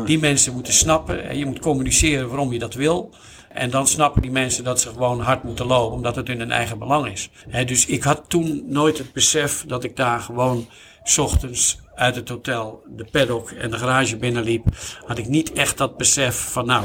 [0.05, 3.15] Die mensen moeten snappen en je moet communiceren waarom je dat wil.
[3.49, 6.51] En dan snappen die mensen dat ze gewoon hard moeten lopen, omdat het in hun
[6.51, 7.31] eigen belang is.
[7.67, 10.69] dus ik had toen nooit het besef dat ik daar gewoon
[11.03, 14.65] s ochtends uit het hotel de paddock en de garage binnenliep.
[15.07, 16.85] Had ik niet echt dat besef van nou,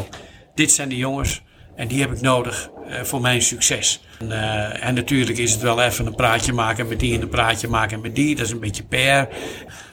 [0.56, 1.42] dit zijn de jongens
[1.76, 4.02] en die heb ik nodig uh, voor mijn succes.
[4.20, 7.30] En, uh, en, natuurlijk is het wel even een praatje maken met die en een
[7.30, 8.36] praatje maken met die.
[8.36, 9.28] Dat is een beetje per.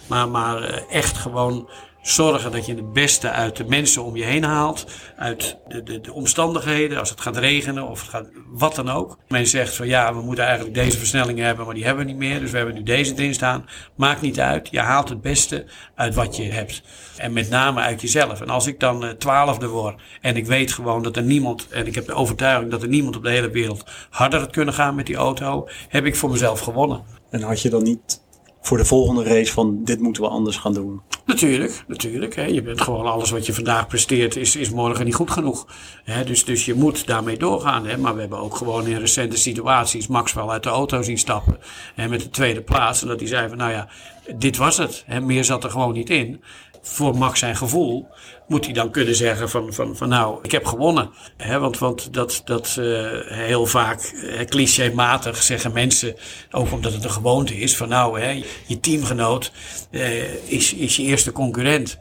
[0.06, 1.70] Maar, maar uh, echt gewoon
[2.02, 4.86] zorgen dat je het beste uit de mensen om je heen haalt.
[5.16, 9.18] Uit de, de, de omstandigheden, als het gaat regenen of het gaat, wat dan ook.
[9.28, 12.20] Men zegt van ja, we moeten eigenlijk deze versnellingen hebben, maar die hebben we niet
[12.20, 12.40] meer.
[12.40, 13.68] Dus we hebben nu deze erin staan.
[13.94, 14.68] Maakt niet uit.
[14.70, 16.82] Je haalt het beste uit wat je hebt.
[17.16, 18.40] En met name uit jezelf.
[18.40, 21.86] En als ik dan uh, twaalfde word en ik weet gewoon dat er niemand, en
[21.86, 24.94] ik heb de overtuiging dat er niemand op de hele wereld harder had kunnen gaan
[24.94, 27.02] met die auto, heb ik voor mezelf gewonnen.
[27.30, 28.20] En had je dan niet
[28.60, 31.00] voor de volgende race van dit moeten we anders gaan doen?
[31.24, 32.36] Natuurlijk, natuurlijk.
[32.36, 32.44] Hè.
[32.44, 35.66] Je bent gewoon alles wat je vandaag presteert is, is morgen niet goed genoeg.
[36.04, 36.24] Hè.
[36.24, 37.86] Dus, dus je moet daarmee doorgaan.
[37.86, 37.96] Hè.
[37.96, 41.58] Maar we hebben ook gewoon in recente situaties Max wel uit de auto zien stappen.
[41.94, 43.02] Hè, met de tweede plaats.
[43.02, 43.88] En dat hij zei van nou ja,
[44.36, 45.02] dit was het.
[45.06, 45.20] Hè.
[45.20, 46.42] Meer zat er gewoon niet in
[46.82, 48.08] voor Max zijn gevoel
[48.50, 51.10] moet hij dan kunnen zeggen van, van, van nou, ik heb gewonnen.
[51.36, 56.14] He, want, want dat, dat uh, heel vaak uh, clichématig zeggen mensen,
[56.50, 59.52] ook omdat het een gewoonte is, van nou, hè, je teamgenoot
[59.90, 61.98] uh, is, is je eerste concurrent.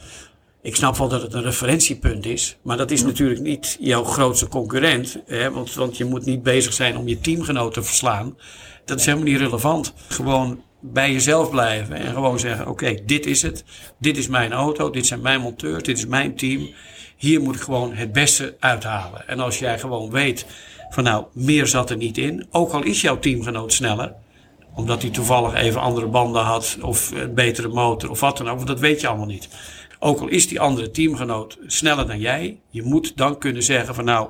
[0.62, 4.48] Ik snap wel dat het een referentiepunt is, maar dat is natuurlijk niet jouw grootste
[4.48, 5.18] concurrent.
[5.26, 8.38] Hè, want, want je moet niet bezig zijn om je teamgenoot te verslaan.
[8.86, 9.94] Dat is helemaal niet relevant.
[10.08, 13.64] Gewoon bij jezelf blijven en gewoon zeggen: Oké, dit is het.
[13.98, 16.70] Dit is mijn auto, dit zijn mijn monteurs, dit is mijn team.
[17.18, 19.28] Hier moet ik gewoon het beste uithalen.
[19.28, 20.46] En als jij gewoon weet
[20.90, 24.14] van nou, meer zat er niet in, ook al is jouw teamgenoot sneller,
[24.76, 28.56] omdat hij toevallig even andere banden had of een betere motor of wat dan ook,
[28.56, 29.50] want dat weet je allemaal niet.
[30.00, 34.06] Ook al is die andere teamgenoot sneller dan jij, je moet dan kunnen zeggen van
[34.06, 34.30] nou,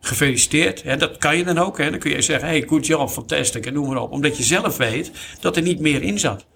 [0.00, 0.82] gefeliciteerd.
[0.82, 1.78] Hè, dat kan je dan ook.
[1.78, 1.90] Hè.
[1.90, 4.12] Dan kun je zeggen, hey, good job, fantastic en noem maar op.
[4.12, 6.46] Omdat je zelf weet dat er niet meer in zat.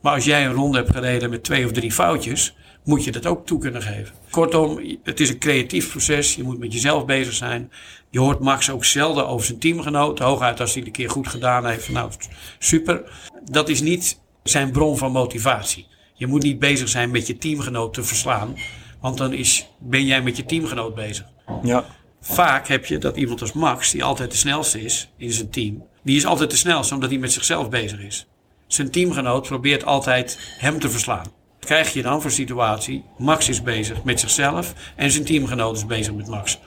[0.00, 3.26] Maar als jij een ronde hebt gereden met twee of drie foutjes, moet je dat
[3.26, 4.14] ook toe kunnen geven.
[4.30, 6.34] Kortom, het is een creatief proces.
[6.34, 7.70] Je moet met jezelf bezig zijn.
[8.10, 10.18] Je hoort Max ook zelden over zijn teamgenoot.
[10.18, 11.88] Hooguit als hij het een keer goed gedaan heeft.
[11.88, 12.10] Nou,
[12.58, 13.02] super.
[13.44, 15.86] Dat is niet zijn bron van motivatie.
[16.14, 18.56] Je moet niet bezig zijn met je teamgenoot te verslaan.
[19.00, 21.26] Want dan is, ben jij met je teamgenoot bezig.
[21.62, 21.84] Ja.
[22.26, 25.86] Vaak heb je dat iemand als Max, die altijd de snelste is in zijn team,
[26.02, 28.26] die is altijd de snelste omdat hij met zichzelf bezig is.
[28.66, 31.26] Zijn teamgenoot probeert altijd hem te verslaan.
[31.58, 33.04] Wat krijg je dan voor situatie?
[33.18, 36.58] Max is bezig met zichzelf en zijn teamgenoot is bezig met Max.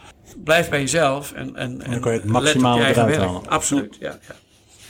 [0.43, 3.47] Blijf bij jezelf en, en, en dan kan je het maximaal eruit halen.
[3.47, 4.17] Absoluut, ja.
[4.27, 4.35] ja.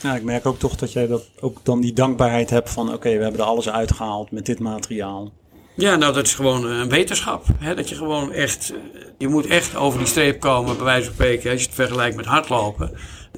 [0.02, 3.18] Ja, ik merk ook toch dat jij dat ook dan die dankbaarheid hebt van oké,
[3.18, 5.32] we hebben er alles uitgehaald met dit materiaal.
[5.78, 7.46] Ja, nou dat is gewoon een wetenschap.
[7.60, 7.76] Hè?
[7.76, 8.74] Dat je gewoon echt,
[9.18, 12.16] je moet echt over die streep komen, bij wijze van spreken, als je het vergelijkt
[12.16, 12.92] met hardlopen.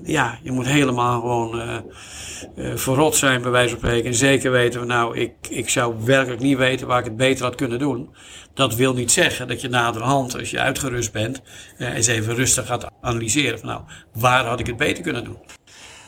[0.04, 4.10] Ja, je moet helemaal gewoon uh, verrot zijn, bij wijze van spreken.
[4.10, 7.56] En zeker weten, nou, ik, ik zou werkelijk niet weten waar ik het beter had
[7.56, 8.10] kunnen doen.
[8.54, 11.42] Dat wil niet zeggen dat je naderhand, als je uitgerust bent,
[11.78, 13.60] eens even rustig gaat analyseren.
[13.60, 13.82] Van, nou,
[14.14, 15.38] waar had ik het beter kunnen doen?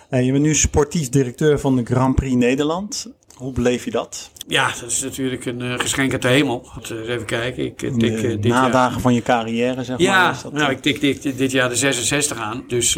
[0.10, 3.12] je bent nu sportief directeur van de Grand Prix Nederland.
[3.42, 4.32] Hoe beleef je dat?
[4.48, 6.70] Ja, dat is natuurlijk een uh, geschenk uit de hemel.
[6.92, 7.66] Uh, even kijken.
[7.66, 9.02] Ik, uh, tik, dit nadagen jaar...
[9.02, 10.40] van je carrière, zeg ja, maar.
[10.44, 12.64] Ja, nou, ik tik dit, dit, jaar de 66 aan.
[12.68, 12.98] Dus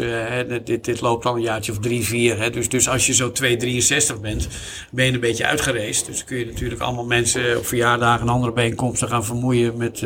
[0.64, 2.38] dit, dit loopt al een jaartje of drie, vier.
[2.38, 2.50] Hè.
[2.50, 4.48] Dus, dus als je zo 2, 63 bent,
[4.90, 6.06] ben je een beetje uitgereisd.
[6.06, 10.02] Dus kun je natuurlijk allemaal mensen op verjaardagen en andere bijeenkomsten gaan vermoeien met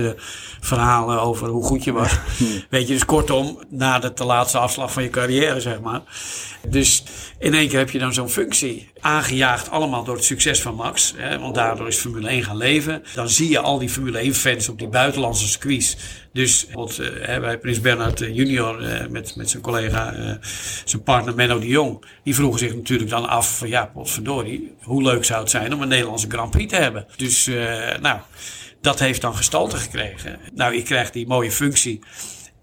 [0.60, 2.18] verhalen over hoe goed je was.
[2.70, 6.02] Weet je, dus kortom, na de, de laatste afslag van je carrière, zeg maar.
[6.68, 7.02] Dus
[7.38, 8.90] in één keer heb je dan zo'n functie.
[9.00, 11.14] Aangejaagd allemaal door het succes van Max.
[11.16, 13.02] Hè, want daardoor is Formule 1 gaan leven.
[13.14, 15.96] Dan zie je al die Formule 1 fans op die buitenlandse circuits.
[16.32, 16.66] Dus
[16.98, 20.38] uh, bij Prins Bernhard eh, junior uh, met, met zijn collega,
[20.84, 22.04] zijn partner Menno de Jong.
[22.24, 24.74] Die vroegen zich natuurlijk dan af van ja, potverdorie.
[24.82, 27.06] Hoe leuk zou het zijn om een Nederlandse Grand Prix te hebben.
[27.16, 27.50] Dus
[28.00, 28.18] nou,
[28.80, 30.38] dat heeft dan gestalte gekregen.
[30.54, 32.00] Nou, ik krijg die mooie functie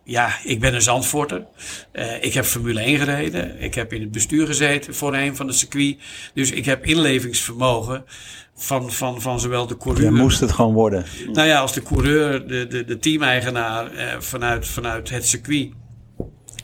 [0.06, 1.46] ja, ik ben een Zandvoorter.
[1.94, 3.62] Uh, ik heb Formule 1 gereden.
[3.62, 5.98] Ik heb in het bestuur gezeten voor een van de circuit.
[6.34, 8.06] Dus ik heb inlevingsvermogen
[8.56, 10.04] van, van, van zowel de coureur.
[10.04, 11.06] Je moest het gewoon worden.
[11.34, 15.72] Nou ja, als de coureur, de, de, de teameigenaar uh, vanuit, vanuit het circuit.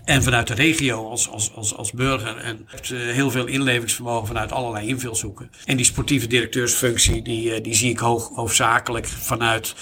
[0.06, 2.38] En vanuit de regio als, als, als, als burger.
[2.38, 5.50] En hebt uh, heel veel inlevingsvermogen vanuit allerlei invalshoeken.
[5.66, 9.76] En die sportieve directeursfunctie, die, die zie ik hoog, hoofdzakelijk vanuit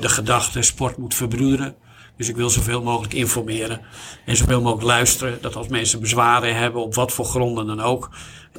[0.00, 1.76] de gedachte sport moet verbroederen.
[2.20, 3.80] Dus ik wil zoveel mogelijk informeren
[4.24, 5.38] en zoveel mogelijk luisteren.
[5.40, 8.10] Dat als mensen bezwaren hebben, op wat voor gronden dan ook,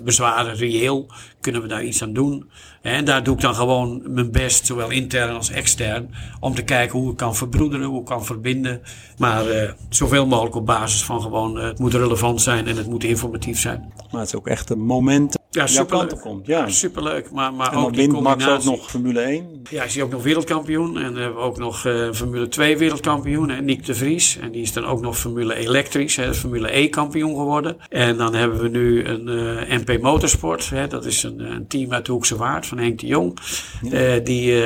[0.04, 1.08] bezwaren reëel,
[1.42, 2.50] kunnen we daar iets aan doen.
[2.82, 6.10] En daar doe ik dan gewoon mijn best, zowel intern als extern,
[6.40, 8.82] om te kijken hoe ik kan verbroederen, hoe ik kan verbinden.
[9.18, 12.88] Maar uh, zoveel mogelijk op basis van gewoon, uh, het moet relevant zijn en het
[12.88, 13.94] moet informatief zijn.
[14.12, 16.20] Maar het is ook echt een moment ja, superleuk.
[16.20, 16.48] komt.
[16.48, 16.68] Ja.
[16.68, 17.32] superleuk.
[17.32, 19.62] Maar, maar en ook die Max ook nog Formule 1.
[19.70, 20.98] Ja, is hij ook nog wereldkampioen.
[20.98, 23.50] En we hebben ook nog uh, Formule 2 wereldkampioen.
[23.50, 24.38] En Nick de Vries.
[24.38, 27.78] En die is dan ook nog Formule Elektrisch, hè, Formule E kampioen geworden.
[27.90, 29.28] En dan hebben we nu een
[29.70, 30.70] uh, MP Motorsport.
[30.70, 33.38] Hè, dat is een, een, team uit de Hoekse Waard van Henk de Jong.
[33.82, 34.16] Ja.
[34.16, 34.64] Uh, die,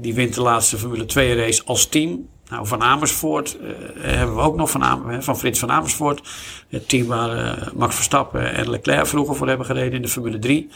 [0.00, 2.28] die wint de laatste Formule 2 race als team.
[2.50, 6.28] Nou, van Amersfoort uh, hebben we ook nog van, Am van Frits van Amersfoort.
[6.68, 10.38] Het team waar uh, Max Verstappen en Leclerc vroeger voor hebben gereden in de Formule
[10.38, 10.68] 3.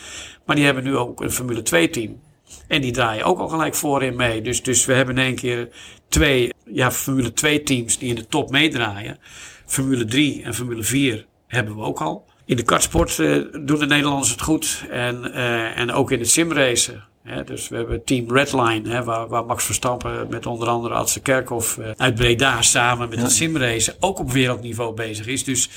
[0.45, 2.21] Maar die hebben nu ook een Formule 2 team.
[2.69, 4.43] En die draaien ook al gelijk voorin mee.
[4.43, 5.69] Dus, dus we hebben in één keer
[6.09, 9.19] twee ja, Formule 2 teams die in de top meedraaien.
[9.67, 12.25] Formule 3 en Formule 4 hebben we ook al.
[12.45, 14.85] In de kartsport uh, doen de Nederlanders het goed.
[14.91, 15.33] En,
[15.75, 17.05] en ook in het simracen
[17.45, 21.91] dus we hebben team Redline, waar, waar, Max Verstappen met onder andere Adse Kerkhoff uh,
[21.97, 23.25] uit Breda samen met ja.
[23.25, 25.45] het simrace ook op wereldniveau bezig is.
[25.45, 25.69] Dus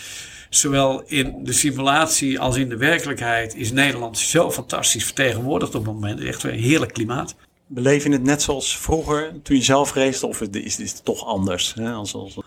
[0.50, 5.94] zowel in de simulatie als in de werkelijkheid is Nederland zo fantastisch vertegenwoordigd op het
[5.94, 6.20] moment.
[6.20, 7.36] Echt een heerlijk klimaat.
[7.68, 11.26] Beleef je het net zoals vroeger toen je zelf race of is, is het toch
[11.26, 11.74] anders?
[11.74, 11.92] Hè?
[11.92, 12.38] Als, als,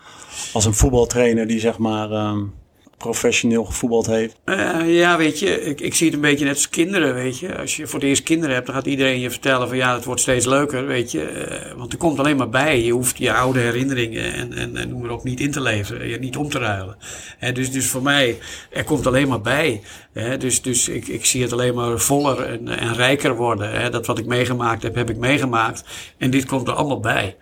[0.53, 2.11] als een voetbaltrainer die zeg maar...
[2.11, 2.53] Um
[3.01, 4.35] professioneel gevoetbald heeft?
[4.45, 7.57] Uh, ja, weet je, ik, ik zie het een beetje net als kinderen, weet je.
[7.57, 10.05] Als je voor het eerst kinderen hebt, dan gaat iedereen je vertellen van ja, het
[10.05, 11.49] wordt steeds leuker, weet je.
[11.71, 12.83] Uh, want er komt alleen maar bij.
[12.83, 16.07] Je hoeft je oude herinneringen en, en, en noem maar op niet in te leveren,
[16.07, 16.97] je niet om te ruilen.
[17.53, 18.37] Dus, dus voor mij,
[18.71, 19.81] er komt alleen maar bij.
[20.39, 23.91] Dus dus ik, ik zie het alleen maar voller en, en rijker worden.
[23.91, 25.83] Dat wat ik meegemaakt heb, heb ik meegemaakt.
[26.17, 27.35] En dit komt er allemaal bij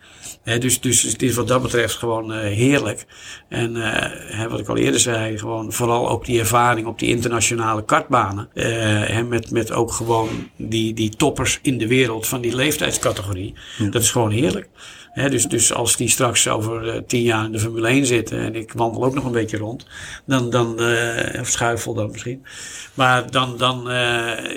[0.58, 3.06] dus, dus het is wat dat betreft gewoon uh, heerlijk.
[3.50, 7.86] En uh, wat ik al eerder zei, gewoon vooral ook die ervaring op die internationale
[7.86, 8.50] kartbanen.
[8.54, 13.54] Uh, met, met ook gewoon die, die toppers in de wereld van die leeftijdscategorie.
[13.78, 13.89] Ja.
[13.89, 14.70] Dat is gewoon heerlijk.
[15.12, 18.56] He, dus, dus als die straks over tien jaar in de Formule 1 zitten en
[18.56, 19.88] ik wandel ook nog een beetje rond,
[20.26, 20.74] dan, dan
[21.39, 22.45] of schuifel dan misschien.
[22.93, 23.84] Maar dan, dan,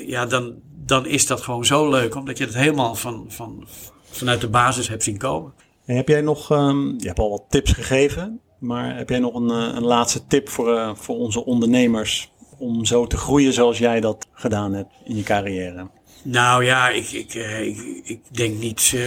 [0.07, 0.55] ja, dan,
[0.87, 3.67] dan is dat gewoon zo leuk, omdat je het helemaal van, van,
[4.11, 5.53] vanuit de basis hebt zien komen.
[5.95, 9.51] Heb jij nog, um, je hebt al wat tips gegeven, maar heb jij nog een,
[9.51, 14.01] eh, een laatste tip voor, uh, voor onze ondernemers om zo te groeien zoals jij
[14.01, 15.91] dat gedaan hebt in je carrière?
[16.23, 19.03] Nou ja, ik, ik, eh, ik, ik denk niet uh,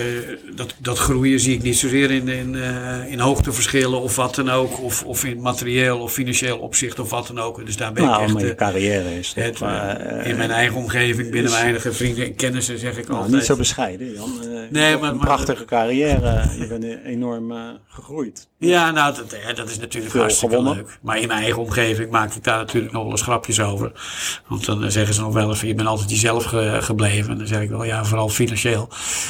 [0.55, 4.49] dat, dat groeien zie ik niet zozeer in, in, uh, in hoogteverschillen of wat dan
[4.49, 4.82] ook.
[4.82, 7.66] Of, of in materieel of financieel opzicht of wat dan ook.
[7.66, 8.34] Dus daar ben nou, ik echt...
[8.34, 9.61] Maar je carrière is het,
[10.24, 13.36] In mijn eigen omgeving, binnen mijn eigen vrienden en kennissen zeg ik nou, altijd.
[13.36, 14.32] Niet zo bescheiden Jan.
[14.70, 16.49] nee, maar, een prachtige carrière.
[16.59, 17.53] Je bent enorm
[17.88, 18.47] gegroeid.
[18.66, 20.84] Ja, nou, dat, dat is natuurlijk Veel hartstikke gewonnen.
[20.84, 20.97] leuk.
[21.01, 23.91] Maar in mijn eigen omgeving maak ik daar natuurlijk nog wel eens grapjes over.
[24.47, 27.32] Want dan zeggen ze nog wel eens, je bent altijd jezelf ge- gebleven.
[27.32, 28.89] En dan zeg ik wel, ja, vooral financieel.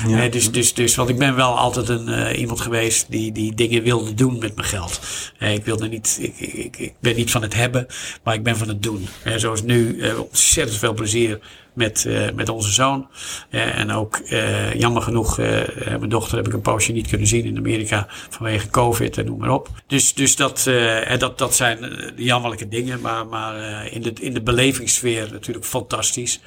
[0.10, 3.54] Eh, dus, dus, dus, want ik ben wel altijd een, eh, iemand geweest die, die
[3.56, 5.00] dingen wilde doen met mijn geld.
[5.38, 7.88] Eh, ik wilde niet, ik, ik, ik- ben niet van het hebben,
[8.24, 9.08] maar ik ben van het doen.
[9.24, 11.40] Eh, zoals nu, eh, ontzettend veel plezier
[11.76, 13.08] met, eh, met onze zoon.
[13.50, 15.38] Eh, en ook eh, jammer genoeg,
[15.86, 19.40] mijn dochter heb ik een poosje niet kunnen zien in Amerika vanwege COVID en noem
[19.40, 19.70] maar op.
[19.88, 20.70] Dus, dus dat,
[21.18, 26.40] dat, dat zijn jammerlijke dingen, maar, maar in, de, in de belevingssfeer natuurlijk fantastisch.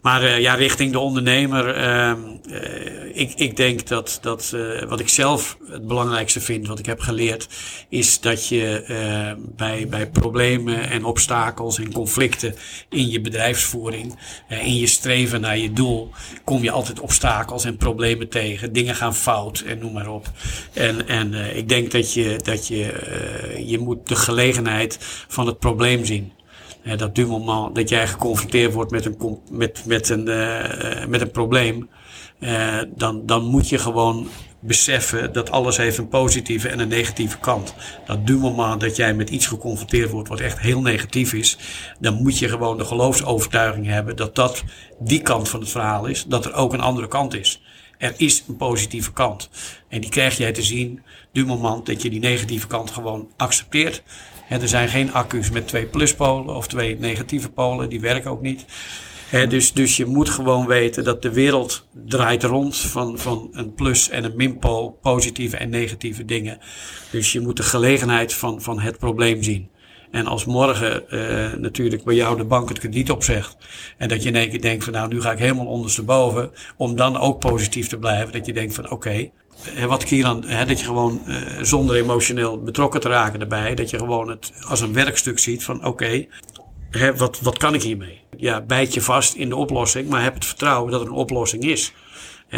[0.00, 2.18] Maar ja, richting de ondernemer, ehm,
[2.50, 4.56] eh, ik, ik denk dat, dat
[4.88, 7.48] wat ik zelf het belangrijkste vind, wat ik heb geleerd,
[7.88, 8.84] is dat je
[9.56, 12.54] bij, bij problemen en obstakels en conflicten
[12.88, 14.18] in je bedrijfsvoering,
[14.62, 16.10] in je streven naar je doel,
[16.44, 18.72] kom je altijd obstakels en problemen tegen.
[18.72, 20.30] Dingen gaan fout en noem maar op.
[20.72, 24.98] En, en eh, ik denk dat je, dat je, eh, je moet de gelegenheid
[25.28, 26.32] van het probleem zien.
[26.96, 31.30] Dat du moment dat jij geconfronteerd wordt met een, met, met een, eh, met een
[31.30, 31.88] probleem,
[32.96, 34.28] dan, dan moet je gewoon
[34.64, 37.74] beseffen dat alles heeft een positieve en een negatieve kant.
[38.06, 41.58] Dat du moment dat jij met iets geconfronteerd wordt wat echt heel negatief is,
[41.98, 44.64] dan moet je gewoon de geloofsovertuiging hebben dat dat
[44.98, 47.62] die kant van het verhaal is, dat er ook een andere kant is.
[47.98, 49.50] Er is een positieve kant.
[49.88, 51.02] En die krijg jij te zien
[51.32, 54.02] du moment dat je die negatieve kant gewoon accepteert.
[54.48, 58.64] Er zijn geen accu's met twee pluspolen of twee negatieve polen, die werken ook niet.
[59.32, 64.08] Dus, dus je moet gewoon weten dat de wereld draait rond van, van een plus
[64.08, 66.58] en een minpool, positieve en negatieve dingen.
[67.10, 69.70] Dus je moet de gelegenheid van, van het probleem zien.
[70.10, 73.56] En als morgen eh, natuurlijk bij jou de bank het krediet opzegt.
[73.98, 76.50] En dat je in één keer denkt van nou nu ga ik helemaal ondersteboven.
[76.76, 78.32] Om dan ook positief te blijven.
[78.32, 79.30] Dat je denkt van oké.
[79.76, 83.40] eh, wat ik hier aan, hè, dat je gewoon eh, zonder emotioneel betrokken te raken
[83.40, 83.74] erbij.
[83.74, 86.26] Dat je gewoon het als een werkstuk ziet van oké.
[87.16, 88.20] Wat, wat kan ik hiermee?
[88.36, 90.08] Ja, bijt je vast in de oplossing.
[90.08, 91.92] Maar heb het vertrouwen dat er een oplossing is.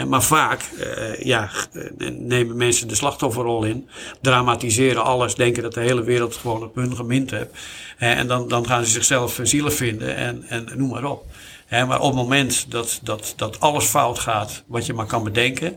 [0.07, 3.89] Maar vaak eh, ja, eh, nemen mensen de slachtofferrol in,
[4.21, 7.31] dramatiseren alles, denken dat de hele wereld gewoon op hun gemind.
[7.31, 7.45] Hè,
[7.97, 11.25] en dan, dan gaan ze zichzelf zielig vinden en, en noem maar op.
[11.71, 15.77] Maar op het moment dat, dat, dat alles fout gaat, wat je maar kan bedenken.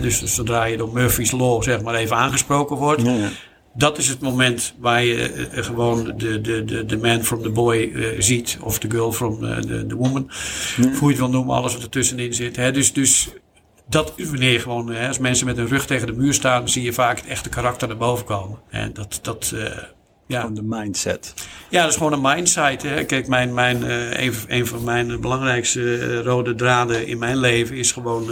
[0.00, 3.02] Dus zodra je door Murphy's Law zeg maar even aangesproken wordt.
[3.02, 3.30] Ja.
[3.76, 7.50] Dat is het moment waar je eh, gewoon de, de, de, de man from the
[7.50, 8.58] boy eh, ziet.
[8.60, 10.30] Of de girl from eh, the, the woman.
[10.76, 12.56] Hoe je het wil noemen, alles wat er tussenin zit.
[12.56, 12.72] Hè.
[12.72, 13.28] Dus, dus
[13.88, 16.68] dat is wanneer je gewoon, hè, als mensen met hun rug tegen de muur staan,
[16.68, 18.58] zie je vaak het echte karakter naar boven komen.
[18.70, 19.54] En dat, dat,
[20.26, 20.40] ja.
[20.40, 21.34] Gewoon de mindset.
[21.70, 22.82] Ja, dat is gewoon een mindset.
[22.82, 23.04] Hè.
[23.04, 23.90] Kijk, mijn, mijn,
[24.22, 28.30] een, een van mijn belangrijkste rode draden in mijn leven is gewoon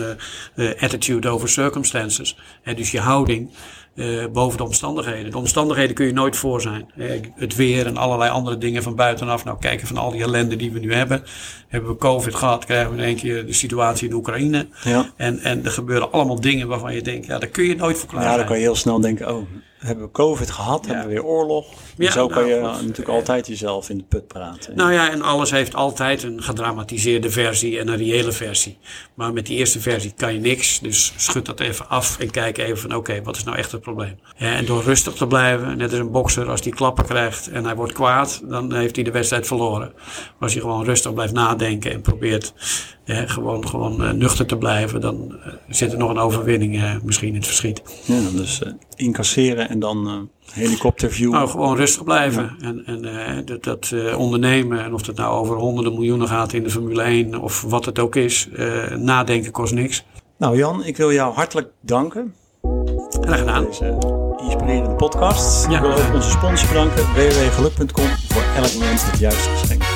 [0.79, 2.37] attitude over circumstances.
[2.63, 3.51] Hè, dus je houding
[3.95, 5.31] eh, boven de omstandigheden.
[5.31, 6.91] De omstandigheden kun je nooit voor zijn.
[7.35, 9.45] Het weer en allerlei andere dingen van buitenaf.
[9.45, 11.23] Nou, kijken van al die ellende die we nu hebben.
[11.69, 14.69] Hebben we COVID gehad, krijgen we in één keer de situatie in Oekraïne.
[14.85, 15.11] Ja.
[15.17, 18.09] En, en er gebeuren allemaal dingen waarvan je denkt, ja, daar kun je nooit voor
[18.09, 19.47] klaar Ja, dan kan je heel snel denken, oh,
[19.79, 20.87] hebben we COVID gehad?
[20.87, 21.67] Hebben we weer oorlog?
[21.97, 22.81] Ja, Zo kan nou, je goed.
[22.81, 24.77] natuurlijk altijd jezelf in de put praten.
[24.77, 28.79] Nou ja, en alles heeft altijd een gedramatiseerde versie en een reële versie.
[29.15, 30.81] Maar met die eerste versie kan je niks.
[30.81, 33.81] Dus schud dat even af en kijk even van oké, wat is nou echt het
[33.81, 34.19] probleem?
[34.37, 37.75] En door rustig te blijven, net als een bokser, als die klappen krijgt en hij
[37.75, 39.93] wordt kwaad, dan heeft hij de wedstrijd verloren.
[39.95, 42.53] Maar als je gewoon rustig blijft nadenken en probeert
[43.05, 46.95] ja, gewoon, gewoon eh, nuchter te blijven, dan eh, zit er nog een overwinning eh,
[47.03, 47.83] misschien in het verschiet.
[48.05, 51.33] Ja, dus eh, incasseren en dan eh, helikopterview.
[51.33, 52.57] Nou, gewoon rustig blijven.
[52.61, 56.53] En, en eh, dat, dat eh, ondernemen, en of het nou over honderden miljoenen gaat
[56.53, 60.05] in de Formule 1 of wat het ook is, eh, nadenken kost niks.
[60.39, 62.35] Nou Jan, ik wil jou hartelijk danken
[63.21, 63.65] Graag gedaan.
[63.65, 63.99] deze
[64.43, 65.71] inspirerende podcast.
[65.71, 65.75] Ja.
[65.75, 69.94] ik wil ook onze sponsor bedanken, www.geluk.com, voor elk moment het juiste geschenk.